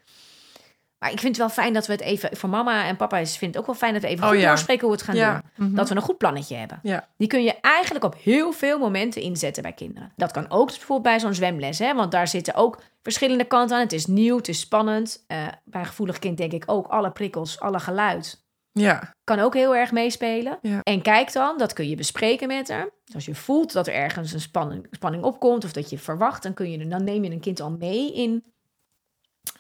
Maar 0.99 1.13
ik 1.13 1.21
vind 1.21 1.37
het 1.37 1.47
wel 1.47 1.65
fijn 1.65 1.73
dat 1.73 1.87
we 1.87 1.93
het 1.93 2.01
even... 2.01 2.37
Voor 2.37 2.49
mama 2.49 2.85
en 2.85 2.97
papa 2.97 3.19
is, 3.19 3.37
vind 3.37 3.51
het 3.51 3.61
ook 3.61 3.67
wel 3.67 3.77
fijn 3.77 3.93
dat 3.93 4.03
we 4.03 4.09
even 4.09 4.25
Oh 4.25 4.31
goed 4.31 4.41
ja. 4.41 4.49
doorspreken 4.49 4.87
hoe 4.89 4.91
we 4.91 4.97
het 4.97 5.07
gaan 5.07 5.17
ja. 5.17 5.33
doen. 5.57 5.67
mhm. 5.67 5.77
Dat 5.77 5.89
we 5.89 5.95
een 5.97 6.03
goed 6.03 6.19
plannetje 6.19 6.57
hebben. 6.57 6.79
Ja, 6.83 7.09
Die 7.17 7.29
kun 7.29 7.43
je 7.43 7.61
eigenlijk 7.61 8.05
op 8.05 8.17
heel 8.23 8.53
veel 8.53 8.79
momenten 8.79 9.23
inzetten 9.23 9.63
bij 9.63 9.73
kinderen. 9.73 10.13
Dat 10.17 10.33
kan 10.33 10.51
ook 10.51 10.67
bijvoorbeeld 10.67 11.03
bij 11.03 11.21
zo'n 11.21 11.35
zwemles, 11.35 11.79
hè? 11.79 11.95
want 11.95 12.13
daar 12.13 12.29
zitten 12.29 12.55
ook 12.55 12.83
verschillende 13.03 13.45
kanten 13.45 13.77
aan. 13.77 13.83
Het 13.83 13.93
is 13.93 14.07
nieuw, 14.07 14.37
het 14.37 14.49
is 14.49 14.61
spannend. 14.61 15.25
Eh, 15.27 15.47
bij 15.65 15.81
een 15.81 15.87
gevoelig 15.87 16.19
kind 16.19 16.37
denk 16.37 16.53
ik 16.53 16.65
ook 16.67 16.87
alle 16.87 17.11
prikkels, 17.11 17.61
alle 17.61 17.81
geluid. 17.81 18.45
Ja. 18.73 19.15
Kan 19.25 19.39
ook 19.39 19.55
heel 19.55 19.77
erg 19.77 19.93
meespelen. 19.93 20.59
Ja. 20.63 20.81
En 20.83 21.03
kijk 21.03 21.33
dan, 21.33 21.59
dat 21.59 21.73
kun 21.73 21.89
je 21.89 21.97
bespreken 21.97 22.49
met 22.49 22.69
haar. 22.69 22.89
Dus 23.05 23.15
als 23.15 23.25
je 23.25 23.35
voelt 23.35 23.73
dat 23.73 23.87
er 23.87 23.95
ergens 23.95 24.33
een 24.33 24.41
spanning, 24.41 24.87
spanning 24.91 25.25
opkomt 25.25 25.65
of 25.65 25.73
dat 25.73 25.91
je 25.91 25.99
verwacht, 25.99 26.43
dan, 26.43 26.55
kun 26.55 26.71
je, 26.71 26.87
dan 26.89 27.05
neem 27.05 27.25
je 27.25 27.31
een 27.31 27.41
kind 27.41 27.61
al 27.61 27.71
mee 27.71 28.15
in. 28.15 28.45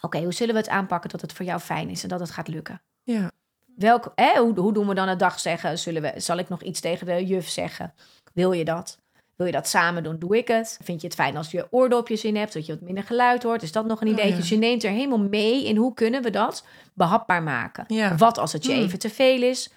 Oké, 0.01 0.23
hoe 0.23 0.33
zullen 0.33 0.55
we 0.55 0.61
het 0.61 0.69
aanpakken 0.71 1.11
dat 1.11 1.21
het 1.21 1.33
voor 1.33 1.45
jou 1.47 1.61
fijn 1.61 1.89
is 1.91 2.03
en 2.03 2.09
dat 2.09 2.21
het 2.21 2.31
gaat 2.31 2.49
lukken? 2.49 2.83
Ja. 3.03 3.31
Welk, 3.77 4.13
hè, 4.15 4.39
hoe, 4.41 4.59
hoe 4.61 4.73
doen 4.73 4.89
we 4.89 4.95
dan 4.95 5.09
het 5.09 5.19
dag 5.19 5.41
zeggen? 5.41 5.79
Zullen 5.79 6.03
we, 6.03 6.13
zal 6.17 6.37
ik 6.39 6.49
nog 6.49 6.63
iets 6.63 6.81
tegen 6.81 7.07
de 7.07 7.25
juf 7.27 7.49
zeggen? 7.49 7.95
Wil 8.33 8.53
je 8.53 8.65
dat? 8.65 8.99
Wil 9.37 9.47
je 9.47 9.53
dat 9.53 9.69
samen 9.69 10.03
doen? 10.03 10.19
Doe 10.19 10.37
ik 10.37 10.49
het? 10.49 10.79
Vind 10.83 11.01
je 11.01 11.07
het 11.07 11.17
fijn 11.17 11.37
als 11.37 11.51
je 11.51 11.67
oordopjes 11.71 12.25
in 12.25 12.37
hebt, 12.37 12.53
dat 12.53 12.67
je 12.67 12.73
wat 12.73 12.81
minder 12.83 13.05
geluid 13.05 13.43
hoort? 13.43 13.63
Is 13.63 13.73
dat 13.73 13.87
nog 13.87 14.01
een 14.01 14.07
Oh, 14.07 14.13
idee? 14.13 14.31
ja. 14.31 14.37
Dus 14.37 14.49
je 14.49 14.57
neemt 14.57 14.85
er 14.85 14.91
helemaal 14.91 15.19
mee 15.19 15.65
in 15.67 15.77
hoe 15.77 15.95
kunnen 15.95 16.23
we 16.23 16.31
dat 16.31 16.65
behapbaar 16.95 17.43
maken? 17.43 17.85
Ja. 17.89 18.17
Wat 18.17 18.39
als 18.39 18.53
het 18.53 18.65
je 18.65 18.73
Hmm. 18.73 18.83
even 18.83 18.99
te 18.99 19.11
veel 19.11 19.43
is? 19.43 19.71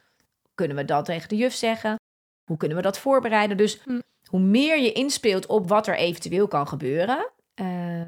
Kunnen 0.55 0.77
we 0.77 0.85
dat 0.85 1.05
tegen 1.05 1.29
de 1.29 1.35
juf 1.35 1.53
zeggen? 1.53 1.95
Hoe 2.43 2.57
kunnen 2.57 2.77
we 2.77 2.83
dat 2.83 2.97
voorbereiden? 2.99 3.57
Dus 3.57 3.81
Hmm. 3.83 4.01
hoe 4.25 4.39
meer 4.39 4.79
je 4.81 4.91
inspeelt 4.91 5.45
op 5.45 5.69
wat 5.69 5.87
er 5.87 5.95
eventueel 5.97 6.47
kan 6.47 6.67
gebeuren, 6.67 7.29
eh, 7.53 8.01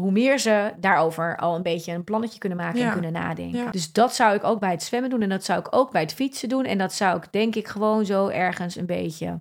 hoe 0.00 0.10
meer 0.10 0.38
ze 0.38 0.72
daarover 0.78 1.36
al 1.36 1.56
een 1.56 1.62
beetje 1.62 1.92
een 1.92 2.04
plannetje 2.04 2.38
kunnen 2.38 2.58
maken 2.58 2.78
Ja. 2.80 2.86
en 2.86 2.92
kunnen 2.92 3.12
nadenken. 3.12 3.58
Ja. 3.58 3.70
Dus 3.70 3.92
dat 3.92 4.14
zou 4.14 4.34
ik 4.34 4.44
ook 4.44 4.60
bij 4.60 4.70
het 4.70 4.82
zwemmen 4.82 5.10
doen 5.10 5.22
en 5.22 5.28
dat 5.28 5.44
zou 5.44 5.58
ik 5.58 5.66
ook 5.70 5.90
bij 5.90 6.00
het 6.00 6.14
fietsen 6.14 6.48
doen. 6.48 6.64
En 6.64 6.78
dat 6.78 6.92
zou 6.92 7.16
ik 7.16 7.32
denk 7.32 7.54
ik 7.54 7.68
gewoon 7.68 8.04
zo 8.04 8.28
ergens 8.28 8.76
een 8.76 8.86
beetje. 8.86 9.40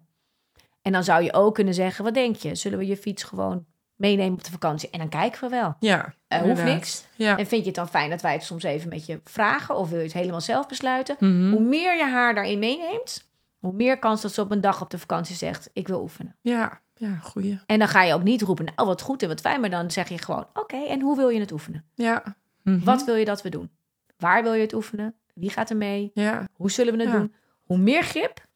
En 0.81 0.91
dan 0.91 1.03
zou 1.03 1.23
je 1.23 1.33
ook 1.33 1.55
kunnen 1.55 1.73
zeggen: 1.73 2.03
wat 2.03 2.13
denk 2.13 2.35
je? 2.35 2.55
Zullen 2.55 2.77
we 2.79 2.85
je 2.87 2.97
fiets 2.97 3.23
gewoon 3.23 3.65
meenemen 3.95 4.33
op 4.33 4.43
de 4.43 4.51
vakantie? 4.51 4.89
En 4.89 4.99
dan 4.99 5.09
kijken 5.09 5.41
we 5.41 5.49
wel. 5.49 5.75
Ja. 5.79 6.13
Eh, 6.27 6.39
hoeft 6.41 6.63
niks. 6.63 7.05
Ja. 7.15 7.37
En 7.37 7.47
vind 7.47 7.61
je 7.61 7.67
het 7.67 7.75
dan 7.75 7.89
fijn 7.89 8.09
dat 8.09 8.21
wij 8.21 8.33
het 8.33 8.43
soms 8.43 8.63
even 8.63 8.89
met 8.89 9.05
je 9.05 9.21
vragen? 9.23 9.75
Of 9.75 9.89
wil 9.89 9.97
je 9.97 10.03
het 10.03 10.13
helemaal 10.13 10.41
zelf 10.41 10.67
besluiten? 10.67 11.15
Mhm. 11.19 11.51
Hoe 11.51 11.61
meer 11.61 11.97
je 11.97 12.05
haar 12.05 12.35
daarin 12.35 12.59
meeneemt, 12.59 13.29
hoe 13.59 13.73
meer 13.73 13.99
kans 13.99 14.21
dat 14.21 14.33
ze 14.33 14.41
op 14.41 14.51
een 14.51 14.61
dag 14.61 14.81
op 14.81 14.89
de 14.89 14.99
vakantie 14.99 15.35
zegt: 15.35 15.69
Ik 15.73 15.87
wil 15.87 16.01
oefenen. 16.01 16.35
Ja. 16.41 16.79
Ja, 16.99 17.15
goeie. 17.15 17.59
En 17.65 17.79
dan 17.79 17.87
ga 17.87 18.03
je 18.03 18.13
ook 18.13 18.23
niet 18.23 18.41
roepen: 18.41 18.65
Nou, 18.75 18.87
wat 18.87 19.01
goed 19.01 19.21
en 19.21 19.27
wat 19.27 19.41
fijn. 19.41 19.61
Maar 19.61 19.69
dan 19.69 19.91
zeg 19.91 20.09
je 20.09 20.17
gewoon: 20.17 20.47
Oké, 20.53 20.77
en 20.85 21.01
hoe 21.01 21.15
wil 21.15 21.29
je 21.29 21.39
het 21.39 21.51
oefenen? 21.51 21.85
Ja. 21.93 22.35
Mhm. 22.63 22.83
Wat 22.83 23.03
wil 23.05 23.15
je 23.15 23.25
dat 23.25 23.41
we 23.41 23.49
doen? 23.49 23.69
Waar 24.17 24.43
wil 24.43 24.53
je 24.53 24.61
het 24.61 24.73
oefenen? 24.73 25.15
Wie 25.33 25.49
gaat 25.49 25.69
er 25.69 25.77
mee? 25.77 26.11
Ja. 26.13 26.47
Hoe 26.53 26.71
zullen 26.71 26.97
we 26.97 27.03
het 27.03 27.11
Ja. 27.11 27.17
doen? 27.17 27.33
Hoe 27.63 27.77
meer 27.77 28.03
grip 28.03 28.47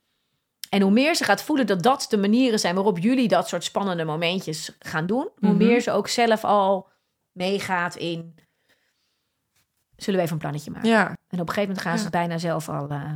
en 0.69 0.81
hoe 0.81 0.91
meer 0.91 1.15
ze 1.15 1.23
gaat 1.23 1.43
voelen 1.43 1.67
dat 1.67 1.83
dat 1.83 2.05
de 2.09 2.17
manieren 2.17 2.59
zijn 2.59 2.75
waarop 2.75 2.97
jullie 2.99 3.27
dat 3.27 3.47
soort 3.47 3.63
spannende 3.63 4.03
momentjes 4.05 4.75
gaan 4.79 5.05
doen, 5.05 5.29
hoe 5.39 5.49
Mhm. 5.53 5.57
meer 5.57 5.81
ze 5.81 5.91
ook 5.91 6.07
zelf 6.07 6.43
al 6.43 6.89
meegaat 7.31 7.95
in. 7.95 8.35
Zullen 9.95 10.15
we 10.19 10.25
even 10.25 10.33
een 10.35 10.41
plannetje 10.41 10.71
maken? 10.71 10.89
Ja. 10.89 11.07
En 11.07 11.39
op 11.39 11.47
een 11.47 11.53
gegeven 11.53 11.61
moment 11.61 11.81
gaan 11.81 11.97
ze 11.97 12.03
het 12.03 12.11
bijna 12.11 12.37
zelf 12.37 12.69
al. 12.69 12.89
eh, 12.89 13.11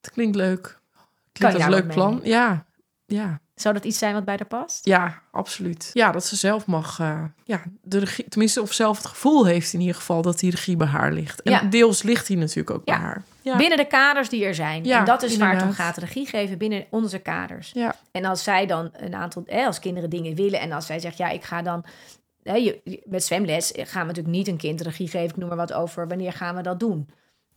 Het 0.00 0.10
klinkt 0.10 0.36
leuk. 0.36 0.62
Kan 0.62 1.02
Klinkt 1.32 1.56
je 1.56 1.64
als 1.64 1.74
een 1.74 1.82
leuk 1.82 1.92
plan. 1.94 2.14
mee? 2.14 2.28
Ja. 2.28 2.66
Ja. 3.06 3.40
Zou 3.62 3.74
dat 3.74 3.84
iets 3.84 3.98
zijn 3.98 4.14
wat 4.14 4.24
bij 4.24 4.34
haar 4.36 4.46
past? 4.60 4.84
Ja, 4.86 5.20
absoluut. 5.30 5.90
Ja, 5.92 6.12
dat 6.12 6.24
ze 6.24 6.36
zelf 6.36 6.66
mag, 6.66 6.98
eh, 7.00 7.24
ja, 7.44 7.62
de 7.82 7.98
regie, 7.98 8.28
tenminste, 8.28 8.62
of 8.62 8.72
zelf 8.72 8.96
het 8.96 9.06
gevoel 9.06 9.46
heeft 9.46 9.72
in 9.72 9.80
ieder 9.80 9.94
geval 9.94 10.22
dat 10.22 10.38
die 10.38 10.50
regie 10.50 10.76
bij 10.76 10.86
haar 10.86 11.12
ligt. 11.12 11.42
En 11.42 11.52
Ja. 11.52 11.62
deels 11.62 12.02
ligt 12.02 12.26
die 12.26 12.36
natuurlijk 12.36 12.70
ook 12.76 12.82
Ja. 12.84 12.94
bij 12.96 13.04
haar. 13.04 13.22
Ja. 13.42 13.56
Binnen 13.56 13.78
de 13.78 13.86
kaders 13.86 14.28
die 14.28 14.44
er 14.44 14.54
zijn. 14.54 14.84
Ja, 14.84 14.98
en 14.98 15.04
dat 15.04 15.22
is 15.22 15.36
waar 15.36 15.54
het 15.54 15.62
om 15.62 15.72
gaat. 15.72 15.96
Regie 15.96 16.26
geven 16.26 16.58
binnen 16.58 16.86
onze 16.90 17.18
kaders. 17.18 17.70
Ja. 17.74 17.94
En 18.12 18.24
als 18.24 18.42
zij 18.42 18.66
dan 18.66 18.90
een 18.92 19.14
aantal, 19.14 19.42
hè, 19.46 19.66
als 19.66 19.78
kinderen 19.78 20.10
dingen 20.10 20.34
willen 20.34 20.60
en 20.60 20.72
als 20.72 20.86
zij 20.86 20.98
zegt, 21.00 21.16
ja, 21.16 21.28
ik 21.28 21.42
ga 21.44 21.62
dan, 21.62 21.84
met 23.04 23.24
zwemles 23.24 23.70
gaan 23.74 24.00
we 24.00 24.06
natuurlijk 24.06 24.36
niet 24.36 24.48
een 24.48 24.56
kind 24.56 24.80
regie 24.80 25.08
geven, 25.08 25.28
ik 25.28 25.36
noem 25.36 25.48
maar 25.48 25.56
wat 25.56 25.72
over, 25.72 26.08
wanneer 26.08 26.32
gaan 26.32 26.56
we 26.56 26.62
dat 26.62 26.80
doen? 26.80 27.08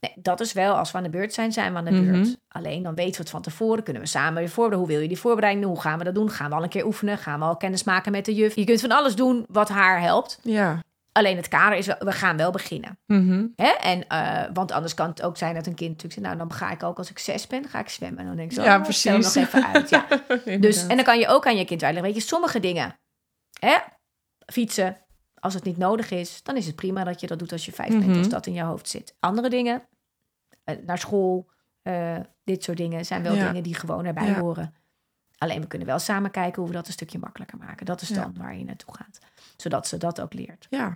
Nee, 0.07 0.23
dat 0.23 0.39
is 0.39 0.53
wel, 0.53 0.75
als 0.75 0.91
we 0.91 0.97
aan 0.97 1.03
de 1.03 1.09
beurt 1.09 1.33
zijn, 1.33 1.51
zijn 1.51 1.71
we 1.71 1.77
aan 1.77 1.85
de 1.85 1.91
Mhm. 1.91 2.11
beurt. 2.11 2.37
Alleen 2.47 2.83
dan 2.83 2.95
weten 2.95 3.11
we 3.11 3.17
het 3.17 3.29
van 3.29 3.41
tevoren, 3.41 3.83
kunnen 3.83 4.01
we 4.01 4.07
samen 4.07 4.33
weer 4.33 4.49
voorbereiden. 4.49 4.79
Hoe 4.79 4.87
wil 4.87 4.99
je 5.01 5.07
die 5.07 5.19
voorbereiding 5.19 5.65
doen? 5.65 5.73
Hoe 5.73 5.83
gaan 5.83 5.97
we 5.97 6.03
dat 6.03 6.15
doen? 6.15 6.29
Gaan 6.31 6.49
we 6.49 6.55
al 6.55 6.63
een 6.63 6.69
keer 6.69 6.85
oefenen? 6.85 7.17
Gaan 7.17 7.39
we 7.39 7.45
al 7.45 7.57
kennis 7.57 7.83
maken 7.83 8.11
met 8.11 8.25
de 8.25 8.33
juf? 8.33 8.55
Je 8.55 8.63
kunt 8.63 8.81
van 8.81 8.91
alles 8.91 9.15
doen 9.15 9.45
wat 9.49 9.69
haar 9.69 10.01
helpt. 10.01 10.39
Ja. 10.41 10.79
Alleen 11.11 11.35
het 11.37 11.47
kader 11.47 11.77
is, 11.77 11.85
we 11.85 12.11
gaan 12.11 12.37
wel 12.37 12.51
beginnen. 12.51 12.97
Mhm. 13.05 13.45
Hè? 13.55 13.67
En, 13.69 14.07
eh, 14.07 14.43
want 14.53 14.71
anders 14.71 14.93
kan 14.93 15.09
het 15.09 15.21
ook 15.21 15.37
zijn 15.37 15.55
dat 15.55 15.65
een 15.67 15.75
kind 15.75 15.89
natuurlijk 15.89 16.13
zegt... 16.21 16.25
nou, 16.35 16.37
dan 16.49 16.57
ga 16.57 16.71
ik 16.71 16.83
ook 16.83 16.97
als 16.97 17.09
ik 17.09 17.19
zes 17.19 17.47
ben, 17.47 17.67
ga 17.69 17.79
ik 17.79 17.89
zwemmen. 17.89 18.19
En 18.19 18.25
dan 18.25 18.35
denk 18.35 18.49
ik 18.51 18.57
zo, 18.57 18.63
Ja, 18.63 18.77
oh, 18.77 18.83
precies. 18.83 19.33
nog 19.35 19.45
even 19.45 19.65
uit. 19.73 19.89
Ja. 19.89 20.05
Dus, 20.59 20.87
en 20.87 20.95
dan 20.95 21.05
kan 21.05 21.19
je 21.19 21.27
ook 21.27 21.45
aan 21.47 21.57
je 21.57 21.65
kind 21.65 21.83
uitleggen, 21.83 22.13
weet 22.13 22.21
je, 22.21 22.27
sommige 22.29 22.59
dingen, 22.59 22.95
hè, 23.59 23.75
fietsen, 24.53 24.97
als 25.39 25.53
het 25.53 25.63
niet 25.63 25.77
nodig 25.77 26.11
is, 26.11 26.43
dan 26.43 26.55
is 26.57 26.65
het 26.65 26.75
prima 26.75 27.03
dat 27.03 27.19
je 27.21 27.27
dat 27.27 27.39
doet 27.39 27.51
als 27.51 27.65
je 27.65 27.71
vijf 27.71 27.89
bent, 27.89 28.05
Mhm. 28.07 28.17
als 28.17 28.29
dat 28.29 28.45
in 28.47 28.53
je 28.53 28.61
hoofd 28.61 28.89
zit. 28.89 29.15
Andere 29.19 29.49
dingen, 29.49 29.83
naar 30.85 30.97
school, 30.97 31.49
eh, 31.81 32.17
dit 32.43 32.63
soort 32.63 32.77
dingen, 32.77 33.05
zijn 33.05 33.23
wel 33.23 33.33
Ja. 33.35 33.47
dingen 33.47 33.63
die 33.63 33.75
gewoon 33.75 34.05
erbij 34.05 34.27
Ja. 34.27 34.39
horen. 34.39 34.73
Alleen 35.37 35.61
we 35.61 35.67
kunnen 35.67 35.87
wel 35.87 35.99
samen 35.99 36.31
kijken 36.31 36.61
hoe 36.61 36.67
we 36.71 36.75
dat 36.77 36.87
een 36.87 36.93
stukje 36.93 37.19
makkelijker 37.19 37.57
maken. 37.57 37.85
Dat 37.85 38.01
is 38.01 38.09
Ja. 38.09 38.15
dan 38.21 38.35
waar 38.37 38.57
je 38.57 38.63
naartoe 38.63 38.95
gaat, 38.95 39.19
zodat 39.57 39.87
ze 39.87 39.97
dat 39.97 40.21
ook 40.21 40.33
leert. 40.33 40.67
Ja. 40.69 40.87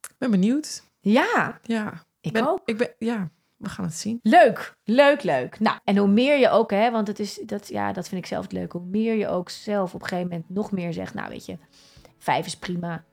Ik 0.00 0.14
ben 0.18 0.30
benieuwd. 0.30 0.82
Ja, 1.00 1.58
Ja. 1.62 1.92
ik 2.20 2.32
ben, 2.32 2.48
ook. 2.48 2.60
Ik 2.64 2.76
ben, 2.76 2.94
ja, 2.98 3.30
we 3.56 3.68
gaan 3.68 3.84
het 3.84 3.94
zien. 3.94 4.18
Leuk, 4.22 4.76
leuk, 4.84 5.22
leuk. 5.22 5.60
Nou, 5.60 5.78
en 5.84 5.96
hoe 5.96 6.08
meer 6.08 6.38
je 6.38 6.48
ook, 6.48 6.70
hè, 6.70 6.90
want 6.90 7.06
het 7.08 7.18
is, 7.18 7.40
dat, 7.46 7.68
ja, 7.68 7.92
dat 7.92 8.08
vind 8.08 8.20
ik 8.20 8.26
zelf 8.26 8.42
het 8.42 8.52
leuk. 8.52 8.72
Hoe 8.72 8.84
meer 8.84 9.14
je 9.14 9.28
ook 9.28 9.48
zelf 9.50 9.94
op 9.94 10.02
een 10.02 10.08
gegeven 10.08 10.30
moment 10.30 10.48
nog 10.50 10.70
meer 10.72 10.92
zegt, 10.92 11.14
nou 11.14 11.28
weet 11.28 11.46
je, 11.46 11.58
vijf 12.18 12.46
is 12.46 12.56
prima. 12.56 13.04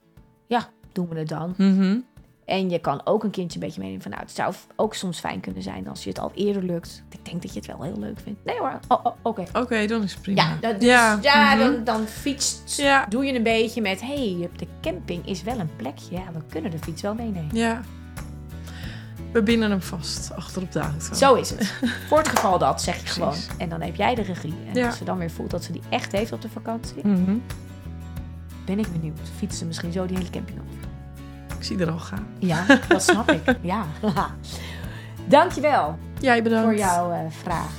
Ja, 0.48 0.70
doen 0.92 1.08
we 1.10 1.20
het 1.20 1.28
dan. 1.28 1.54
Mhm. 1.58 2.00
En 2.46 2.70
je 2.70 2.80
kan 2.80 3.02
ook 3.06 3.24
een 3.24 3.30
kindje 3.30 3.60
een 3.60 3.66
beetje 3.66 3.80
meenemen 3.80 4.02
van, 4.04 4.12
nou, 4.12 4.24
het 4.24 4.32
zou 4.36 4.54
ook 4.76 4.94
soms 4.94 5.20
fijn 5.20 5.40
kunnen 5.40 5.62
zijn 5.64 5.88
als 5.88 6.04
je 6.04 6.10
het 6.10 6.20
al 6.20 6.32
eerder 6.36 6.64
lukt. 6.64 7.04
Ik 7.10 7.26
denk 7.26 7.42
dat 7.42 7.54
je 7.54 7.60
het 7.60 7.68
wel 7.68 7.82
heel 7.82 7.98
leuk 8.00 8.20
vindt. 8.24 8.40
Nee 8.46 8.60
hoor, 8.60 8.80
oh, 8.88 9.06
oh, 9.06 9.16
oké. 9.22 9.44
Oké, 9.54 9.86
dan 9.88 10.04
is 10.04 10.12
het 10.14 10.22
prima. 10.22 10.42
Ja, 10.42 10.58
dat, 10.62 10.80
dus- 10.80 10.90
ja. 10.90 11.20
ja 11.22 11.56
mhm. 11.56 11.60
dan, 11.64 11.84
dan 11.84 12.06
fietst, 12.08 12.78
Ja. 12.78 13.06
doe 13.10 13.26
je 13.26 13.36
een 13.36 13.44
beetje 13.44 13.82
met, 13.82 14.02
hé, 14.02 14.36
hey, 14.38 14.50
de 14.58 14.68
camping 14.82 15.28
is 15.28 15.44
wel 15.44 15.60
een 15.60 15.76
plekje. 15.76 16.16
Ja, 16.16 16.24
we 16.34 16.40
kunnen 16.50 16.72
de 16.72 16.80
fiets 16.80 17.02
wel 17.02 17.14
meenemen. 17.14 17.56
Ja. 17.56 17.82
We 19.32 19.44
binden 19.44 19.70
hem 19.70 19.82
vast 19.82 20.32
achter 20.36 20.62
op 20.62 20.72
de 20.72 20.80
auto. 20.80 21.14
Zo 21.14 21.34
is 21.34 21.50
het. 21.50 21.74
Voor 22.08 22.18
het 22.18 22.28
geval 22.28 22.58
dat, 22.58 22.82
zeg 22.82 23.02
je 23.02 23.08
gewoon. 23.08 23.36
En 23.58 23.70
dan 23.70 23.82
heb 23.82 23.96
jij 23.96 24.16
de 24.16 24.22
regie. 24.22 24.54
En 24.68 24.74
Ja. 24.76 24.86
als 24.88 24.98
ze 24.98 25.04
dan 25.04 25.18
weer 25.18 25.32
voelt 25.32 25.52
dat 25.52 25.64
ze 25.64 25.72
die 25.72 25.82
echt 25.90 26.12
heeft 26.12 26.32
op 26.32 26.42
de 26.42 26.50
vakantie, 26.50 27.08
Mhm. 27.08 27.36
ben 28.66 28.80
ik 28.80 28.92
benieuwd. 28.92 29.20
Fietsen 29.38 29.60
ze 29.60 29.66
misschien 29.66 29.92
zo 29.92 30.06
die 30.06 30.18
hele 30.18 30.30
camping 30.30 30.60
op? 30.60 30.81
Ik 31.62 31.68
zie 31.68 31.80
er 31.80 31.92
al 31.92 32.00
gaan. 32.00 32.28
Ja, 32.40 32.66
dat 32.88 33.04
snap 33.04 33.32
ik. 33.32 33.56
Ja. 33.62 33.86
Dankjewel 35.26 35.98
Jij 36.20 36.44
bedankt. 36.44 36.66
voor 36.66 36.78
jouw 36.78 37.12
eh, 37.12 37.20
vraag. 37.30 37.72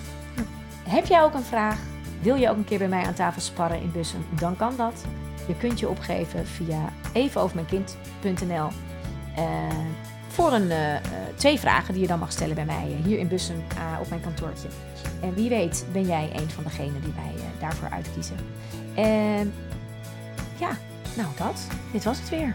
Heb 0.89 1.07
jij 1.07 1.23
ook 1.23 1.35
een 1.35 1.43
vraag? 1.43 1.79
Wil 2.21 2.35
je 2.35 2.51
ook 2.51 2.57
een 2.57 2.65
keer 2.65 2.79
bij 2.79 2.89
mij 2.89 3.05
aan 3.05 3.15
tafel 3.15 3.41
sparren 3.41 3.81
in 3.81 3.93
Bussen? 3.93 4.25
Dan 4.39 4.57
kan 4.57 4.77
dat. 4.77 5.05
Je 5.47 5.57
kunt 5.57 5.81
je 5.81 5.89
opgeven 5.89 6.47
via 6.47 6.93
evenovermijnkind.nl 7.13 8.69
eh, 9.37 9.45
voor 10.29 10.53
een, 10.53 10.71
eh, 10.71 10.95
twee 11.35 11.59
vragen 11.59 11.93
die 11.93 12.03
je 12.03 12.09
dan 12.09 12.19
mag 12.19 12.33
stellen 12.33 12.55
bij 12.55 12.65
mij 12.65 12.97
hier 13.05 13.19
in 13.19 13.29
Bussen 13.29 13.65
op 14.01 14.09
mijn 14.09 14.21
kantoortje. 14.21 14.69
En 15.23 15.35
wie 15.35 15.49
weet 15.49 15.87
ben 15.93 16.07
jij 16.07 16.31
een 16.35 16.51
van 16.51 16.63
degenen 16.65 17.01
die 17.01 17.13
wij 17.15 17.45
daarvoor 17.61 17.89
uitkiezen. 17.91 18.37
En 18.95 19.53
ja, 20.59 20.71
nou 21.17 21.29
dat. 21.37 21.67
Dit 21.93 22.05
was 22.05 22.19
het 22.19 22.29
weer. 22.29 22.55